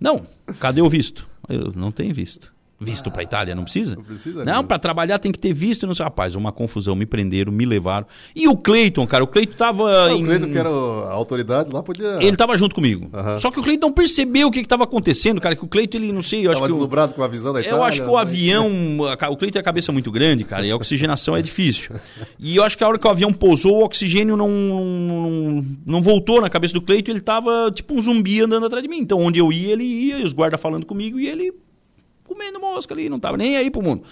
[0.00, 0.22] Não,
[0.60, 1.26] cadê o visto?
[1.48, 2.54] Eu não tenho visto.
[2.78, 3.96] Visto pra Itália, não precisa?
[3.96, 5.86] Não precisa, Não, pra trabalhar tem que ter visto.
[5.86, 6.04] Não sei.
[6.04, 6.94] Rapaz, uma confusão.
[6.94, 8.06] Me prenderam, me levaram.
[8.34, 10.08] E o Cleiton, cara, o Cleiton tava.
[10.08, 12.18] Ah, em- o Cleiton, que era a autoridade lá, podia.
[12.20, 13.08] Ele tava junto comigo.
[13.40, 15.56] Só que o Cleiton não percebeu o que, que tava acontecendo, cara.
[15.56, 16.72] Que o Cleiton, ele, não sei, eu acho Tava que.
[16.72, 17.78] o- deslumbrado com a visão da Itália.
[17.78, 18.20] eu acho que o né?
[18.20, 18.66] avião.
[19.00, 21.94] O Cleiton tem a cabeça muito grande, cara, e a oxigenação é difícil.
[22.38, 26.02] E eu acho que a hora que o avião pousou, o oxigênio não, não, não
[26.02, 28.98] voltou na cabeça do Cleiton, ele tava tipo um zumbi andando atrás de mim.
[28.98, 31.52] Então, onde eu ia, ele ia, e os guardas falando comigo, e ele
[32.26, 34.02] comendo mosca ali, não estava nem aí pro mundo.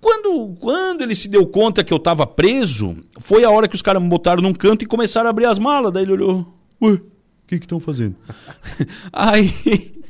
[0.00, 3.82] Quando, quando ele se deu conta que eu estava preso, foi a hora que os
[3.82, 5.92] caras me botaram num canto e começaram a abrir as malas.
[5.92, 7.00] Daí ele olhou, ué, o
[7.46, 8.16] que que estão fazendo?
[9.12, 10.00] aí...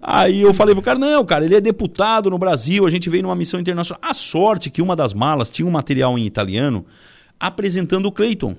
[0.00, 3.22] Aí eu falei pro cara, não, cara, ele é deputado no Brasil, a gente veio
[3.22, 4.00] numa missão internacional.
[4.02, 6.86] A sorte que uma das malas tinha um material em italiano
[7.38, 8.56] apresentando o Clayton.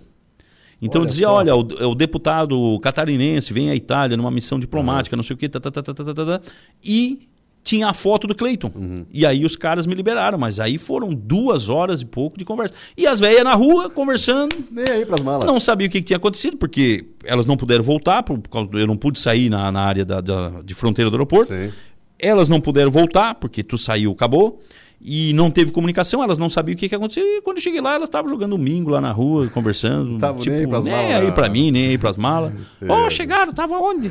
[0.81, 1.33] Então olha eu dizia, só.
[1.33, 5.49] olha, o, o, deputado catarinense vem à Itália numa missão diplomática, não sei o quê,
[5.49, 6.41] tá, tá, tá, tá, tá, tá, tá, tá.
[6.83, 7.28] e
[7.63, 8.71] tinha a foto do Cleiton.
[8.73, 9.05] Uhum.
[9.11, 12.73] E aí os caras me liberaram, mas aí foram duas horas e pouco de conversa.
[12.97, 15.45] E as velhas na rua, conversando, Nem aí pras malas.
[15.45, 18.39] não sabia o que, que tinha acontecido, porque elas não puderam voltar, por,
[18.73, 21.53] eu não pude sair na, na área da, da- de fronteira do aeroporto.
[21.53, 21.71] Sim.
[22.17, 24.61] Elas não puderam voltar, porque tu saiu, acabou.
[25.01, 27.23] E não teve comunicação, elas não sabiam o que, que aconteceu.
[27.23, 30.17] E quando eu cheguei lá, elas estavam jogando domingo lá na rua, conversando.
[30.17, 31.31] Tavam nem aí pras nem malas, aí né?
[31.31, 32.53] pra mim, nem aí pras malas.
[32.81, 32.89] É.
[32.89, 34.09] Ó, chegaram, tava onde?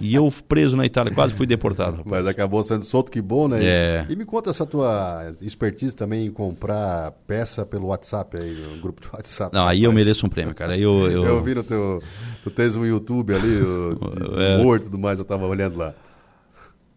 [0.00, 1.98] e eu preso na Itália, quase fui deportado.
[1.98, 2.06] rapaz.
[2.06, 3.60] Mas acabou sendo solto, que bom, né?
[3.62, 4.06] É.
[4.08, 9.00] E me conta essa tua expertise também em comprar peça pelo WhatsApp aí, no grupo
[9.00, 9.54] de WhatsApp.
[9.54, 10.72] Não, aí eu Rapaz, mereço um prêmio, cara.
[10.72, 12.02] Aí Eu, eu, Eu vi no teu.
[12.42, 14.56] Tu tens um YouTube ali, o, de, É.
[14.58, 15.94] humor e tudo mais, eu tava olhando lá.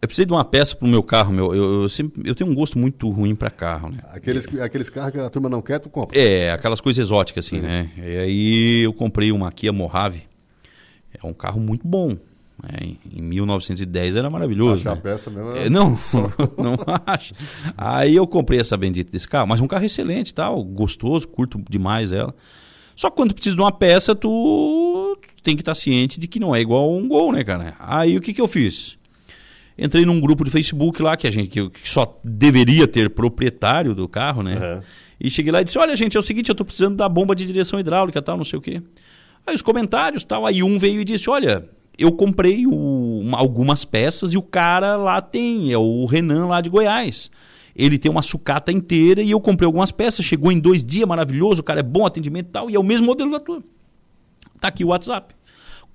[0.00, 1.54] Eu precisei de uma peça pro meu carro, meu.
[1.54, 3.98] Eu, eu sempre, eu tenho um gosto muito ruim pra carro, né?
[4.12, 6.18] Aqueles, aqueles carros que a turma não quer, tu compra.
[6.18, 7.90] É, aquelas coisas exóticas, assim, né?
[7.96, 10.22] E aí eu comprei uma Kia Mojave.
[11.22, 12.10] É um carro muito bom.
[12.62, 12.78] né?
[12.82, 14.80] Em- Em 1910 era maravilhoso.
[14.80, 15.00] Achar a né?
[15.02, 15.50] peça mesmo.
[15.56, 15.90] É, não,
[16.58, 16.74] não
[17.06, 17.34] acho.
[17.76, 22.12] Aí eu comprei essa bendita desse carro, mas um carro excelente, tal, gostoso, curto demais
[22.12, 22.34] ela.
[22.94, 26.54] Só que quando precisa de uma peça, tu tem que estar ciente de que não
[26.54, 27.74] é igual um Gol, né, cara?
[27.78, 28.96] Aí o que que eu fiz?
[29.78, 33.94] Entrei num grupo de Facebook lá que a gente que que só deveria ter proprietário
[33.94, 34.54] do carro, né?
[34.56, 34.82] Aham.
[35.20, 37.34] E cheguei lá e disse: "Olha, gente, é o seguinte, eu tô precisando da bomba
[37.34, 38.82] de direção hidráulica, tal, não sei o quê".
[39.46, 43.84] Aí os comentários, tal, aí um veio e disse: "Olha, eu comprei o- uma- algumas
[43.84, 47.30] peças e o cara lá tem, é o Renan lá de Goiás.
[47.74, 51.60] Ele tem uma sucata inteira e eu comprei algumas peças, chegou em dois dias, maravilhoso,
[51.60, 53.62] o cara é bom atendimento e tal, e é o mesmo modelo da tua.
[54.60, 55.34] Tá aqui o WhatsApp.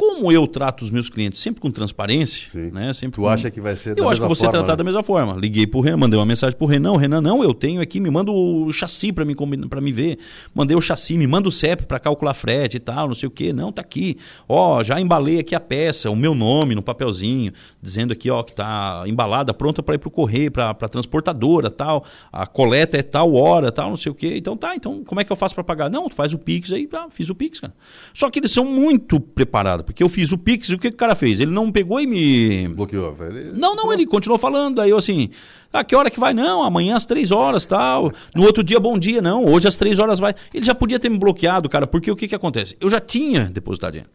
[0.02, 2.72] Como eu trato os meus clientes sempre com transparência, Sim.
[2.72, 2.92] né?
[2.92, 4.52] Sempre Tu com- acha que vai ser da eu acho que mesma vou ser forma,
[4.54, 4.78] tratado né?
[4.78, 5.34] da mesma forma.
[5.40, 6.98] Liguei pro Renan, mandei uma mensagem pro Renan.
[6.98, 10.18] Renan, não, eu tenho aqui, me manda o chassi mim, combi- pra me ver.
[10.56, 13.32] Mandei o chassi, me manda o CEP pra calcular frete e tal, não sei o
[13.32, 13.54] quê.
[13.54, 14.18] Não, tá aqui.
[14.50, 18.54] Ó, já embalei aqui a peça, o meu nome no papelzinho, dizendo aqui, ó, que
[18.54, 22.04] tá embalada, pronta pra ir pro correio, pra, pra transportadora, tal.
[22.34, 24.34] A coleta é tal hora, tal, não sei o quê.
[24.36, 25.90] Então tá, então como é que eu faço pra pagar?
[25.92, 27.74] Não, tu faz o Pix aí, tá, fiz o Pix, cara.
[28.16, 30.96] Só que eles são muito preparados, porque eu fiz o Pix e o que, que
[30.96, 31.40] o cara fez?
[31.40, 33.16] Ele não pegou e me Bloqueou.
[33.20, 33.52] Ele...
[33.58, 34.80] não, não, ele continuou falando.
[34.80, 35.30] Aí eu assim,
[35.72, 36.34] ah, que hora que vai?
[36.34, 38.12] Não, amanhã às três horas, tal.
[38.36, 39.22] No outro dia, bom dia.
[39.22, 40.34] Não, hoje às três horas vai.
[40.54, 42.76] Ele já podia ter me bloqueado, cara, porque o que que acontece?
[42.80, 44.10] Eu já tinha depositado dinheiro.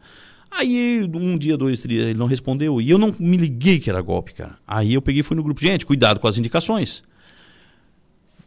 [0.49, 2.81] Aí, um dia, dois, três, ele não respondeu.
[2.81, 4.57] E eu não me liguei que era golpe, cara.
[4.67, 5.61] Aí eu peguei e fui no grupo.
[5.61, 7.03] Gente, cuidado com as indicações.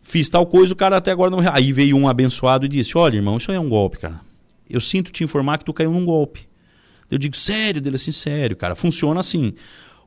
[0.03, 1.39] Fiz tal coisa, o cara até agora não.
[1.53, 4.21] Aí veio um abençoado e disse: Olha, irmão, isso aí é um golpe, cara.
[4.69, 6.50] Eu sinto te informar que tu caiu num golpe.
[7.11, 7.81] Eu digo, sério?
[7.81, 8.75] Dele assim, sério, cara.
[8.75, 9.55] Funciona assim.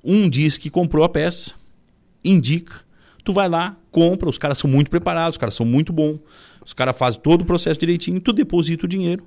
[0.04, 1.54] Um diz que comprou a peça,
[2.24, 2.82] indica,
[3.24, 6.20] tu vai lá, compra, os caras são muito preparados, os caras são muito bons,
[6.66, 9.26] os caras fazem todo o processo direitinho, tu deposita o dinheiro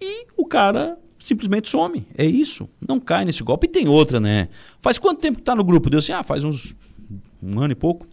[0.00, 2.06] e o cara simplesmente some.
[2.16, 2.68] É isso.
[2.86, 3.66] Não cai nesse golpe.
[3.66, 4.48] E tem outra, né?
[4.80, 5.90] Faz quanto tempo que tá no grupo?
[5.90, 6.76] Deu assim, ah, faz uns
[7.42, 8.06] um ano e pouco.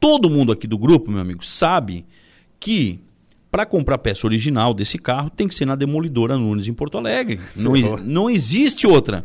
[0.00, 2.06] Todo mundo aqui do grupo, meu amigo, sabe
[2.60, 3.00] que
[3.50, 7.40] para comprar peça original desse carro tem que ser na Demolidora Nunes em Porto Alegre.
[7.56, 9.24] Não, não existe outra.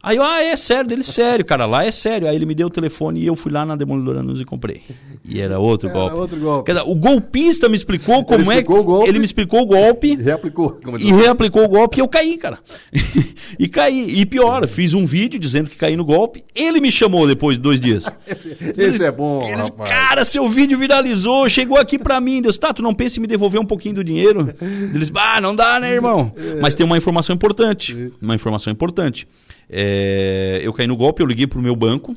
[0.00, 2.28] Aí eu, ah, é sério, dele, sério, cara, lá é sério.
[2.28, 4.82] Aí ele me deu o telefone e eu fui lá na Demolidora News e comprei.
[5.28, 6.16] E era outro era golpe.
[6.16, 6.66] outro golpe.
[6.66, 9.60] Quer dizer, o golpista me explicou como ele é explicou o golpe, Ele me explicou
[9.60, 10.12] o golpe.
[10.12, 10.80] E reaplicou.
[10.98, 12.60] E reaplicou o golpe e eu caí, cara.
[13.58, 14.20] e caí.
[14.20, 16.44] E pior, fiz um vídeo dizendo que caí no golpe.
[16.54, 18.04] Ele me chamou depois de dois dias.
[18.26, 19.90] esse, esse é bom, Eles, rapaz.
[19.90, 22.40] Cara, seu vídeo viralizou, chegou aqui pra mim.
[22.40, 24.54] Deus, tá, tu não pensa em me devolver um pouquinho do dinheiro?
[24.94, 26.32] Eles, ah, não dá, né, irmão?
[26.62, 28.12] Mas tem uma informação importante.
[28.22, 29.26] Uma informação importante.
[29.70, 32.16] É, eu caí no golpe, eu liguei pro meu banco.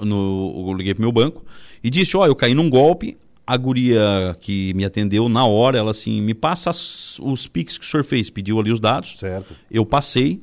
[0.00, 1.44] No, eu liguei pro meu banco
[1.82, 3.16] e disse: Ó, eu caí num golpe.
[3.44, 7.84] A guria que me atendeu na hora, ela assim, me passa as- os pics que
[7.84, 9.14] o senhor fez, pediu ali os dados.
[9.18, 9.52] Certo.
[9.68, 10.40] Eu passei.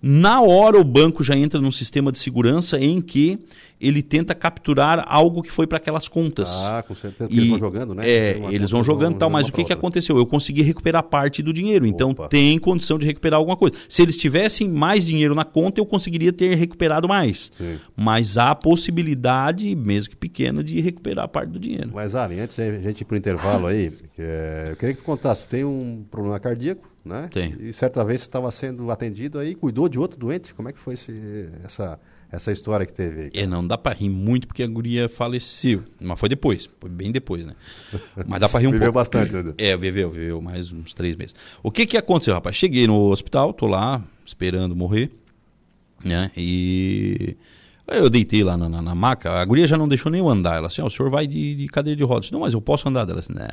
[0.00, 3.40] Na hora o banco já entra num sistema de segurança em que
[3.80, 6.48] ele tenta capturar algo que foi para aquelas contas.
[6.50, 7.28] Ah, com certeza.
[7.28, 8.08] Porque eles vão jogando, né?
[8.08, 10.16] É, uma eles vão jogando e tal, mas o que, que aconteceu?
[10.16, 12.28] Eu consegui recuperar parte do dinheiro, então Opa.
[12.28, 13.76] tem condição de recuperar alguma coisa.
[13.88, 17.50] Se eles tivessem mais dinheiro na conta, eu conseguiria ter recuperado mais.
[17.56, 17.78] Sim.
[17.96, 21.90] Mas há a possibilidade, mesmo que pequena, de recuperar parte do dinheiro.
[21.92, 25.04] Mas, Ari, antes de a gente ir pro intervalo aí, é, eu queria que tu
[25.04, 27.28] contasse, tu tem um problema cardíaco, né?
[27.32, 27.54] Tem.
[27.60, 30.52] E certa vez tu estava sendo atendido aí, cuidou de outro doente.
[30.54, 31.98] Como é que foi esse, essa,
[32.30, 33.30] essa história que teve aí?
[33.34, 35.82] É, não dá pra rir muito porque a guria faleceu.
[36.00, 37.54] Mas foi depois, foi bem depois, né?
[38.26, 38.98] Mas dá pra rir um Viveu pouco.
[38.98, 39.54] bastante, né?
[39.56, 41.34] É, viveu, viveu mais uns três meses.
[41.62, 42.54] O que que aconteceu, rapaz?
[42.56, 45.10] Cheguei no hospital, tô lá esperando morrer,
[46.04, 46.30] né?
[46.36, 47.36] E
[47.86, 50.58] eu deitei lá na, na, na maca, a guria já não deixou nem eu andar.
[50.58, 52.30] Ela assim, ó, o senhor vai de, de cadeira de rodas.
[52.30, 53.08] Não, mas eu posso andar.
[53.08, 53.46] Ela assim, não,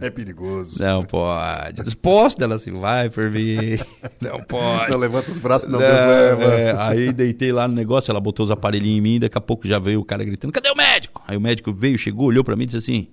[0.00, 0.80] É perigoso.
[0.80, 1.96] não pode.
[1.96, 2.42] Posso?
[2.42, 3.56] Ela assim, vai por mim.
[4.20, 4.90] Não pode.
[4.90, 6.44] Não levanta os braços, não, Não, Deus leva.
[6.44, 9.66] é, aí deitei lá no negócio, ela botou os aparelhinhos em mim, daqui a pouco
[9.68, 11.22] já veio o cara gritando, cadê o médico?
[11.26, 13.08] Aí o médico veio, chegou, olhou pra mim e disse assim,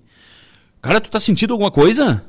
[0.80, 2.24] cara, tu tá sentindo alguma coisa?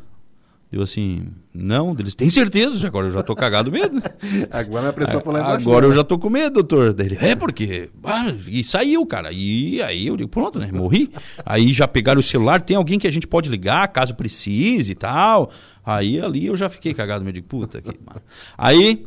[0.74, 4.01] Eu assim, não, eles tem certeza, agora eu já tô cagado medo.
[4.49, 5.69] Agora a pressão embaixo.
[5.69, 5.93] Agora né?
[5.93, 6.93] eu já tô com medo, doutor.
[6.93, 7.91] Daí ele, é porque.
[8.03, 9.32] Ah, e saiu, cara.
[9.32, 10.71] E aí eu digo, pronto, né?
[10.71, 11.11] Morri.
[11.45, 14.95] Aí já pegaram o celular, tem alguém que a gente pode ligar caso precise e
[14.95, 15.51] tal.
[15.86, 17.89] Aí ali eu já fiquei cagado, eu digo, puta que.
[17.89, 18.21] mano.
[18.57, 19.05] Aí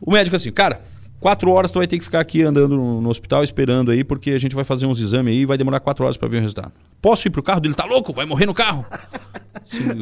[0.00, 0.82] o médico assim, cara,
[1.20, 4.32] quatro horas tu vai ter que ficar aqui andando no, no hospital esperando aí, porque
[4.32, 6.40] a gente vai fazer uns exames aí e vai demorar quatro horas pra ver o
[6.40, 6.72] resultado.
[7.00, 7.74] Posso ir pro carro dele?
[7.74, 8.12] Tá louco?
[8.12, 8.84] Vai morrer no carro?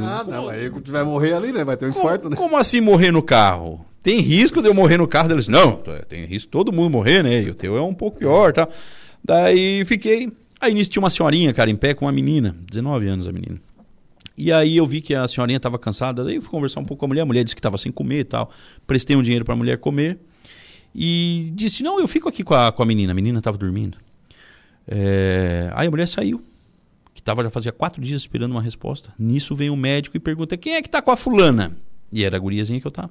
[0.03, 1.64] Ah, não, aí tu vai morrer ali, né?
[1.64, 2.37] Vai ter um infarto, né?
[2.37, 3.85] Como assim morrer no carro?
[4.03, 5.47] Tem risco de eu morrer no carro deles?
[5.49, 7.43] Não, tem risco de todo mundo morrer, né?
[7.43, 8.68] E o teu é um pouco pior, tá?
[9.25, 10.33] Daí fiquei.
[10.61, 13.61] Aí nisso tinha uma senhorinha, cara, em pé com uma menina, 19 anos a menina.
[14.37, 17.01] E aí eu vi que a senhorinha estava cansada, daí eu fui conversar um pouco
[17.01, 18.51] com a mulher, a mulher disse que estava sem comer e tal.
[18.87, 20.18] Prestei um dinheiro para a mulher comer
[20.95, 23.12] e disse: "Não, eu fico aqui com a, com a menina".
[23.12, 23.99] A menina estava dormindo.
[24.89, 26.43] É, Aí a mulher saiu,
[27.23, 29.14] estava já fazia quatro dias esperando uma resposta.
[29.18, 31.77] Nisso vem o médico e pergunta: "Quem é que tá com a fulana?"
[32.12, 33.11] E era a guriazinha que eu tava.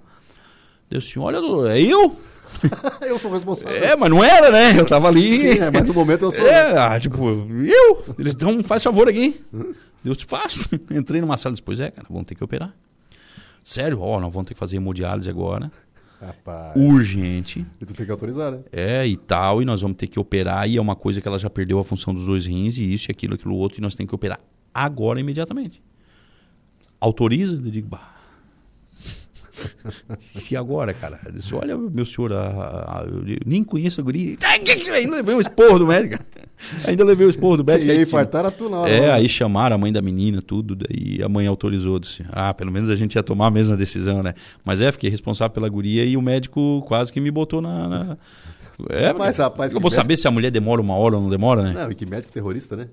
[0.91, 2.16] Deus assim, olha, doutor, é eu?
[3.01, 3.82] eu sou responsável.
[3.82, 4.78] É, mas não era, né?
[4.78, 5.38] Eu tava ali.
[5.38, 6.45] Sim, é, mas no momento eu sou.
[6.45, 8.03] É, ah, tipo, eu?
[8.20, 9.41] Eles dão, faz favor aqui.
[10.03, 10.70] Eu te faço.
[10.91, 12.76] Entrei numa sala e disse, pois é, cara, vamos ter que operar.
[13.64, 15.72] Sério, ó, nós vamos ter que fazer hemodiálise agora.
[16.22, 16.74] Rapaz.
[16.76, 17.65] Urgente.
[17.82, 18.59] E tu tem que autorizar, né?
[18.72, 21.39] É, e tal, e nós vamos ter que operar, e é uma coisa que ela
[21.39, 23.95] já perdeu a função dos dois rins, e isso, e aquilo, aquilo outro, e nós
[23.95, 24.39] temos que operar
[24.74, 25.82] agora, imediatamente.
[26.99, 27.55] Autoriza?
[27.55, 28.15] Eu digo, bah.
[30.19, 34.38] Se agora, cara, disse, olha, meu senhor, a- a- eu nem conheço a guria.
[34.95, 36.24] Ainda levei um esporro do médico.
[36.88, 37.88] Ainda levei o esporro do médico.
[37.88, 38.89] E aí infartaram a tu na hora.
[38.91, 42.72] é, aí chamaram a mãe da menina, tudo, daí a mãe autorizou, disse, ah, pelo
[42.72, 44.34] menos a gente ia tomar a mesma decisão, né?
[44.64, 47.88] Mas é, fiquei responsável pela guria e o médico quase que me botou na...
[47.88, 48.18] na-
[48.89, 51.30] É, Mas, rapaz, eu vou médico- saber se a mulher demora uma hora ou não
[51.30, 51.74] demora, né?
[51.74, 52.88] Não, e que médico terrorista, né?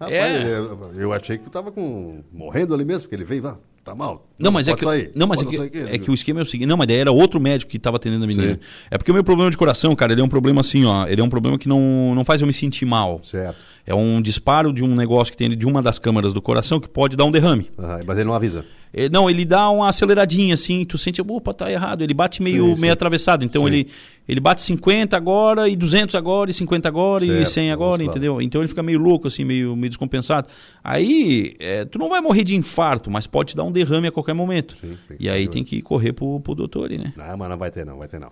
[0.00, 0.58] Rapaz, É.
[0.58, 2.22] eu, eu achei que tu tava com...
[2.32, 3.56] morrendo ali mesmo, porque ele veio, vá,
[3.88, 4.26] tá mal.
[4.38, 5.10] Não, mas é que, sair.
[5.14, 5.78] não, mas é que, aqui.
[5.78, 6.68] é que o esquema é o seguinte.
[6.68, 8.54] Não, mas daí era outro médico que estava atendendo a menina.
[8.54, 8.60] Sim.
[8.90, 11.06] É porque o meu problema de coração, cara, ele é um problema assim, ó.
[11.06, 13.20] Ele é um problema que não, não faz eu me sentir mal.
[13.22, 13.58] Certo.
[13.86, 16.88] É um disparo de um negócio que tem de uma das câmaras do coração que
[16.88, 17.70] pode dar um derrame.
[18.06, 18.64] Mas ele não avisa.
[18.92, 22.02] É, Não, ele dá uma aceleradinha assim, tu sente, opa, tá errado.
[22.02, 22.80] Ele bate meio, Sim, sim.
[22.80, 23.44] meio atravessado.
[23.44, 23.68] Então Sim.
[23.68, 23.88] ele,
[24.28, 28.40] ele bate 50 agora, e 200 agora, e 50 agora, e Certo, 100 agora, entendeu?
[28.40, 30.48] Então ele fica meio louco, assim, meio, meio descompensado.
[30.82, 34.12] Aí, é, tu não vai morrer de infarto, mas pode te dar um derrame a
[34.12, 34.74] qualquer momento.
[35.18, 37.12] E aí tem que correr pro, pro doutor, né?
[37.16, 38.28] Não, mas não vai ter não, vai ter não.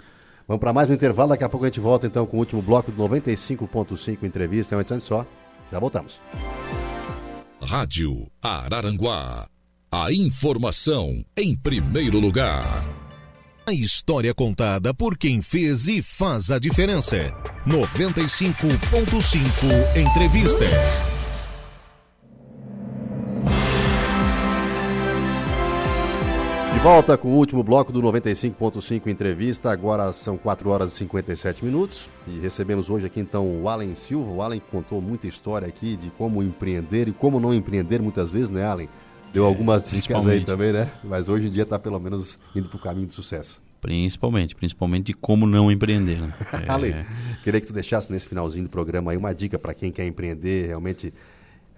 [0.49, 2.63] Vamos para mais um intervalo, daqui a pouco a gente volta então com o último
[2.63, 5.27] bloco do 95.5 entrevista, é um instante só.
[5.73, 6.21] Já voltamos.
[7.61, 9.49] Rádio Araranguá
[9.91, 12.65] A informação em primeiro lugar.
[13.65, 17.17] A história contada por quem fez e faz a diferença.
[17.65, 20.65] 95.5 Entrevista.
[26.75, 29.71] De volta com o último bloco do 95.5 Entrevista.
[29.71, 32.11] Agora são 4 horas e 57 minutos.
[32.27, 34.33] E recebemos hoje aqui então o Allen Silva.
[34.33, 38.51] O Allen contou muita história aqui de como empreender e como não empreender muitas vezes,
[38.51, 38.89] né, Allen?
[39.33, 40.91] Deu É, algumas dicas aí também, né?
[41.05, 43.61] Mas hoje em dia está pelo menos indo para o caminho do sucesso.
[43.81, 46.19] Principalmente, principalmente de como não empreender.
[46.21, 46.33] Né?
[46.67, 46.95] É, Allen,
[47.45, 50.67] queria que tu deixasse nesse finalzinho do programa aí uma dica para quem quer empreender
[50.69, 51.13] realmente.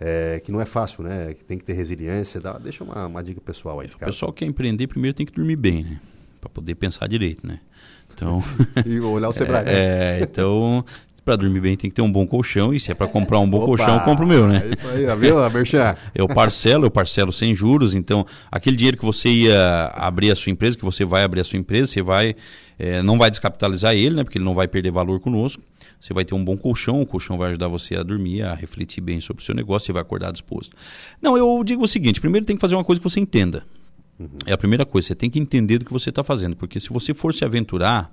[0.00, 1.34] é, que não é fácil, né?
[1.34, 2.40] Que tem que ter resiliência.
[2.40, 5.26] Dá- deixa uma, uma dica pessoal aí de o pessoal que quer empreender primeiro tem
[5.26, 6.00] que dormir bem, né?
[6.40, 7.58] Para poder pensar direito, né?
[8.14, 8.40] Então,
[8.86, 9.64] E olhar o Sebrae.
[9.66, 9.72] né?
[9.74, 10.84] é, então
[11.28, 13.48] para dormir bem tem que ter um bom colchão e se é para comprar um
[13.48, 14.62] bom Opa, colchão, eu compro o meu, né?
[14.64, 15.94] É isso aí, viu, Merchan?
[16.14, 17.94] Eu parcelo, eu parcelo sem juros.
[17.94, 21.44] Então, aquele dinheiro que você ia abrir a sua empresa, que você vai abrir a
[21.44, 22.34] sua empresa, você vai,
[22.78, 24.24] eh, não vai descapitalizar ele, né?
[24.24, 25.62] Porque ele não vai perder valor conosco.
[26.00, 29.00] Você vai ter um bom colchão, o colchão vai ajudar você a dormir, a refletir
[29.00, 30.74] bem sobre o seu negócio, você vai acordar disposto.
[31.20, 33.64] Não, eu digo o seguinte: primeiro tem que fazer uma coisa que você entenda.
[34.46, 36.56] É a primeira coisa, você tem que entender do que você está fazendo.
[36.56, 38.12] Porque se você for se aventurar,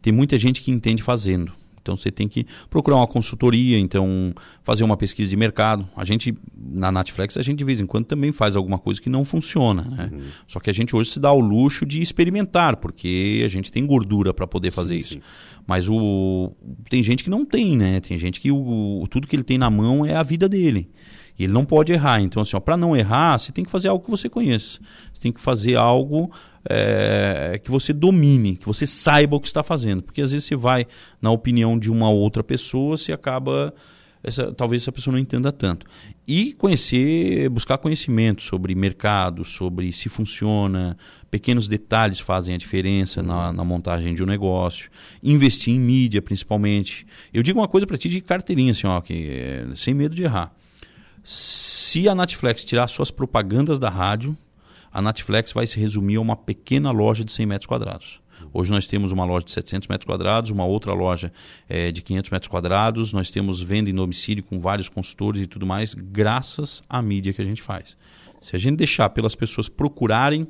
[0.00, 1.52] tem muita gente que entende fazendo.
[1.88, 5.88] Então você tem que procurar uma consultoria, então fazer uma pesquisa de mercado.
[5.96, 9.08] A gente, na Netflix, a gente de vez em quando também faz alguma coisa que
[9.08, 9.84] não funciona.
[9.84, 10.10] Né?
[10.46, 13.86] Só que a gente hoje se dá o luxo de experimentar, porque a gente tem
[13.86, 15.14] gordura para poder fazer Sim, isso.
[15.14, 15.20] sim.
[15.66, 16.52] Mas o
[16.90, 18.00] tem gente que não tem, né?
[18.00, 20.90] Tem gente que o, tudo que ele tem na mão é a vida dele.
[21.38, 22.20] E ele não pode errar.
[22.20, 24.80] Então, assim, para não errar, você tem que fazer algo que você conheça.
[25.12, 26.30] Você tem que fazer algo
[26.68, 30.02] é, que você domine, que você saiba o que está fazendo.
[30.02, 30.86] Porque às vezes você vai
[31.22, 33.72] na opinião de uma outra pessoa, você acaba.
[34.20, 35.86] Essa, talvez essa pessoa não entenda tanto.
[36.26, 40.98] E conhecer, buscar conhecimento sobre mercado, sobre se funciona,
[41.30, 44.90] pequenos detalhes fazem a diferença na, na montagem de um negócio.
[45.22, 47.06] Investir em mídia, principalmente.
[47.32, 50.24] Eu digo uma coisa para ti de carteirinha, assim, ó, que, é, sem medo de
[50.24, 50.52] errar.
[51.22, 54.36] Se a Netflix tirar suas propagandas da rádio,
[54.92, 58.20] a Netflix vai se resumir a uma pequena loja de 100 metros quadrados.
[58.52, 61.32] Hoje nós temos uma loja de 700 metros quadrados, uma outra loja
[61.68, 65.66] eh, de 500 metros quadrados, nós temos venda em domicílio com vários consultores e tudo
[65.66, 67.96] mais, graças à mídia que a gente faz.
[68.40, 70.46] Se a gente deixar pelas pessoas procurarem,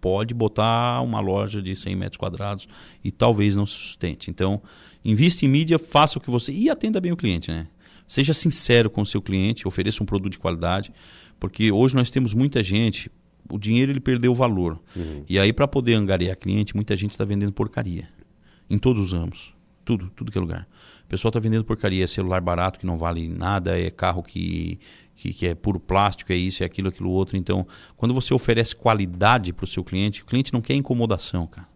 [0.00, 2.68] pode botar uma loja de 100 metros quadrados
[3.02, 4.30] e talvez não se sustente.
[4.30, 4.60] Então,
[5.04, 6.52] invista em mídia, faça o que você...
[6.52, 7.66] E atenda bem o cliente, né?
[8.06, 10.92] Seja sincero com o seu cliente, ofereça um produto de qualidade,
[11.40, 13.10] porque hoje nós temos muita gente,
[13.50, 14.80] o dinheiro ele perdeu o valor.
[15.28, 18.08] E aí, para poder angariar cliente, muita gente está vendendo porcaria.
[18.68, 19.54] Em todos os ramos.
[19.84, 20.66] Tudo, tudo que é lugar.
[21.04, 24.78] O pessoal está vendendo porcaria, é celular barato que não vale nada, é carro que,
[25.14, 27.36] que, que é puro plástico, é isso, é aquilo, aquilo outro.
[27.36, 31.68] Então, quando você oferece qualidade para o seu cliente, o cliente não quer incomodação, cara.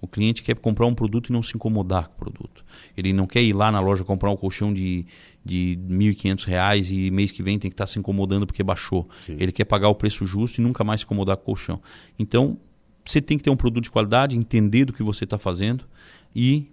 [0.00, 2.64] O cliente quer comprar um produto e não se incomodar com o produto.
[2.96, 5.04] Ele não quer ir lá na loja comprar um colchão de,
[5.44, 9.08] de 1.500 reais e mês que vem tem que estar se incomodando porque baixou.
[9.28, 11.82] Ele quer pagar o preço justo e nunca mais se incomodar com o colchão.
[12.18, 12.56] Então,
[13.04, 15.84] você tem que ter um produto de qualidade, entender do que você está fazendo
[16.34, 16.70] e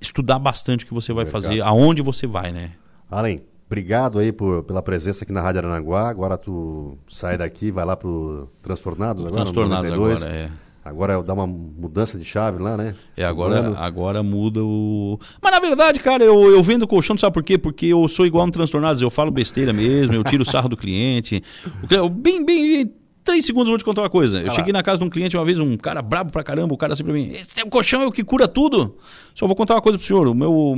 [0.00, 1.42] estudar bastante o que você vai Mercado.
[1.42, 2.72] fazer, aonde você vai, né?
[3.10, 6.08] Além, obrigado aí por, pela presença aqui na Rádio Aranaguá.
[6.08, 10.22] Agora tu sai daqui, vai lá pro Transtornados agora, Transtornados 92.
[10.22, 10.50] agora, é.
[10.84, 12.94] Agora dá uma mudança de chave lá, né?
[13.16, 15.18] É, agora, agora muda o.
[15.40, 17.56] Mas na verdade, cara, eu, eu vendo colchão, sabe por quê?
[17.56, 20.76] Porque eu sou igual no Transtornados, eu falo besteira mesmo, eu tiro o sarro do
[20.76, 21.40] cliente.
[21.88, 24.40] Eu- Bem, bem, em três segundos eu vou te contar uma coisa.
[24.40, 24.54] Eu lá.
[24.54, 26.94] cheguei na casa de um cliente uma vez, um cara brabo pra caramba, o cara
[26.94, 28.96] assim pra mim: Esse é o colchão é o que cura tudo.
[29.36, 30.26] Só vou contar uma coisa pro senhor.
[30.26, 30.74] O meu,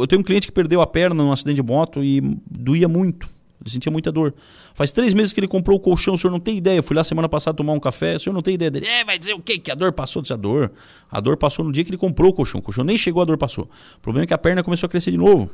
[0.00, 3.28] eu tenho um cliente que perdeu a perna num acidente de moto e doía muito.
[3.60, 4.34] Ele sentia muita dor.
[4.74, 6.78] Faz três meses que ele comprou o colchão, o senhor não tem ideia.
[6.78, 8.86] Eu fui lá semana passada tomar um café, o senhor não tem ideia dele.
[8.86, 9.58] É, vai dizer o quê?
[9.58, 10.20] Que a dor passou?
[10.20, 10.72] Disse a dor.
[11.10, 12.58] A dor passou no dia que ele comprou o colchão.
[12.58, 13.68] O colchão nem chegou, a dor passou.
[13.96, 15.50] O problema é que a perna começou a crescer de novo.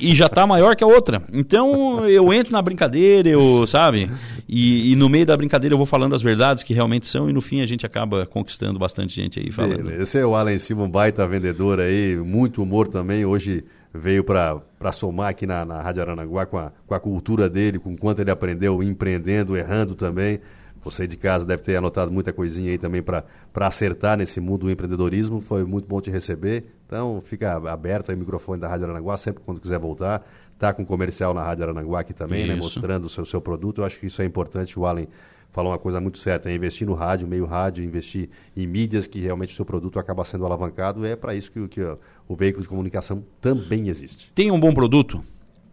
[0.00, 1.22] e já tá maior que a outra.
[1.32, 4.10] Então eu entro na brincadeira, eu, sabe?
[4.48, 7.32] E, e no meio da brincadeira eu vou falando as verdades que realmente são, e
[7.32, 9.90] no fim a gente acaba conquistando bastante gente aí falando.
[9.90, 13.24] Esse é o Alan Silva, um baita vendedor aí, muito humor também.
[13.24, 13.64] Hoje
[13.94, 17.96] veio para somar aqui na, na Rádio Aranaguá com a, com a cultura dele, com
[17.96, 20.40] quanto ele aprendeu empreendendo, errando também.
[20.82, 23.24] Você de casa deve ter anotado muita coisinha aí também para
[23.54, 25.40] acertar nesse mundo do empreendedorismo.
[25.40, 26.66] Foi muito bom te receber.
[26.86, 30.26] Então fica aberto aí o microfone da Rádio Aranaguá, sempre quando quiser voltar.
[30.58, 32.54] Tá com comercial na Rádio Aranaguá aqui também, né?
[32.54, 33.80] Mostrando o seu, seu produto.
[33.80, 34.78] Eu acho que isso é importante.
[34.78, 35.08] O Allen
[35.54, 39.20] falou uma coisa muito certa, é investir no rádio, meio rádio, investir em mídias que
[39.20, 41.06] realmente o seu produto acaba sendo alavancado.
[41.06, 41.96] É para isso que, o- que ó,
[42.28, 44.32] o veículo de comunicação também existe.
[44.34, 45.24] tem um bom produto,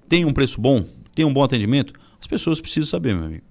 [0.07, 3.43] tem um preço bom, tem um bom atendimento, as pessoas precisam saber, meu amigo.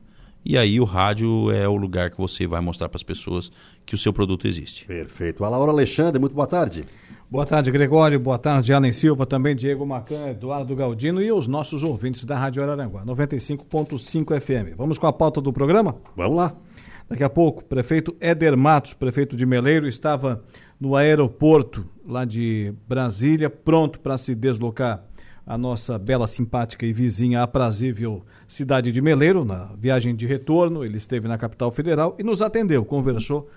[0.45, 3.51] E aí o rádio é o lugar que você vai mostrar para as pessoas
[3.85, 4.87] que o seu produto existe.
[4.87, 5.45] Perfeito.
[5.45, 6.85] A Laura Alexandre, muito boa tarde.
[7.31, 8.19] Boa tarde, Gregório.
[8.19, 12.61] Boa tarde, Allen Silva, também Diego Macan, Eduardo Galdino e os nossos ouvintes da Rádio
[12.61, 14.77] Araranguá, 95.5 FM.
[14.77, 15.95] Vamos com a pauta do programa?
[16.17, 16.53] Vamos lá.
[17.09, 20.43] Daqui a pouco, prefeito Éder Matos, prefeito de Meleiro, estava
[20.81, 25.05] no aeroporto lá de Brasília, pronto para se deslocar
[25.47, 30.85] a nossa bela, simpática e vizinha aprazível cidade de Meleiro, na viagem de retorno.
[30.85, 33.49] Ele esteve na capital federal e nos atendeu, conversou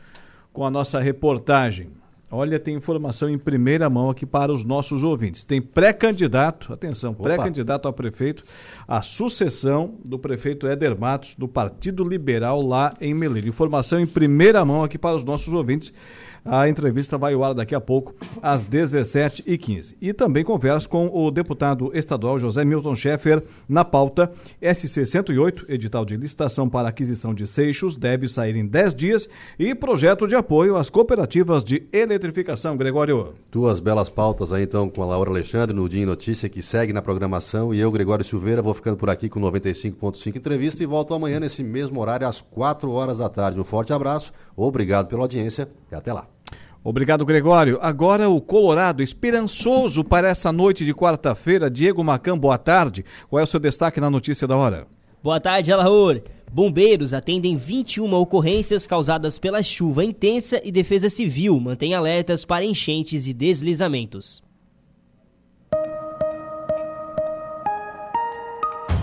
[0.53, 2.02] com a nossa reportagem.
[2.35, 5.43] Olha, tem informação em primeira mão aqui para os nossos ouvintes.
[5.43, 8.43] Tem pré-candidato, atenção, pré-candidato a prefeito,
[8.87, 13.47] a sucessão do prefeito Éder Matos, do Partido Liberal lá em Meleiro.
[13.47, 15.93] Informação em primeira mão aqui para os nossos ouvintes.
[16.45, 19.95] A entrevista vai ao ar daqui a pouco, às 17h15.
[20.01, 24.31] E também converso com o deputado estadual José Milton Schaeffer na pauta
[24.61, 30.27] SC108, edital de licitação para aquisição de seixos, deve sair em 10 dias, e projeto
[30.27, 32.75] de apoio às cooperativas de eletrificação.
[32.75, 33.33] Gregório.
[33.51, 36.91] Duas belas pautas aí então com a Laura Alexandre no Dia em Notícia, que segue
[36.91, 41.13] na programação, e eu, Gregório Silveira, vou ficando por aqui com 95.5 entrevista e volto
[41.13, 43.59] amanhã nesse mesmo horário, às 4 horas da tarde.
[43.59, 46.32] Um forte abraço, obrigado pela audiência e até lá.
[46.83, 47.79] Obrigado, Gregório.
[47.81, 51.71] Agora o Colorado, esperançoso para essa noite de quarta-feira.
[51.71, 53.05] Diego Macan, boa tarde.
[53.29, 54.85] Qual é o seu destaque na notícia da hora?
[55.23, 56.21] Boa tarde, Alaor.
[56.51, 63.27] Bombeiros atendem 21 ocorrências causadas pela chuva intensa e Defesa Civil mantém alertas para enchentes
[63.27, 64.43] e deslizamentos.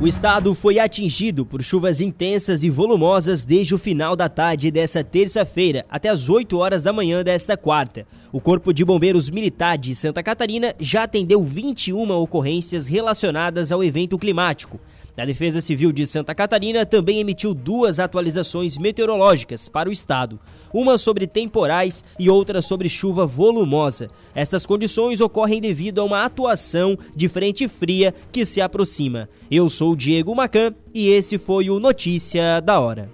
[0.00, 5.02] O estado foi atingido por chuvas intensas e volumosas desde o final da tarde dessa
[5.02, 8.06] terça-feira até as 8 horas da manhã desta quarta.
[8.30, 14.16] O Corpo de Bombeiros Militar de Santa Catarina já atendeu 21 ocorrências relacionadas ao evento
[14.16, 14.78] climático.
[15.16, 20.38] A Defesa Civil de Santa Catarina também emitiu duas atualizações meteorológicas para o estado,
[20.72, 24.10] uma sobre temporais e outra sobre chuva volumosa.
[24.34, 29.28] Estas condições ocorrem devido a uma atuação de frente fria que se aproxima.
[29.50, 33.08] Eu sou o Diego Macan e esse foi o Notícia da Hora.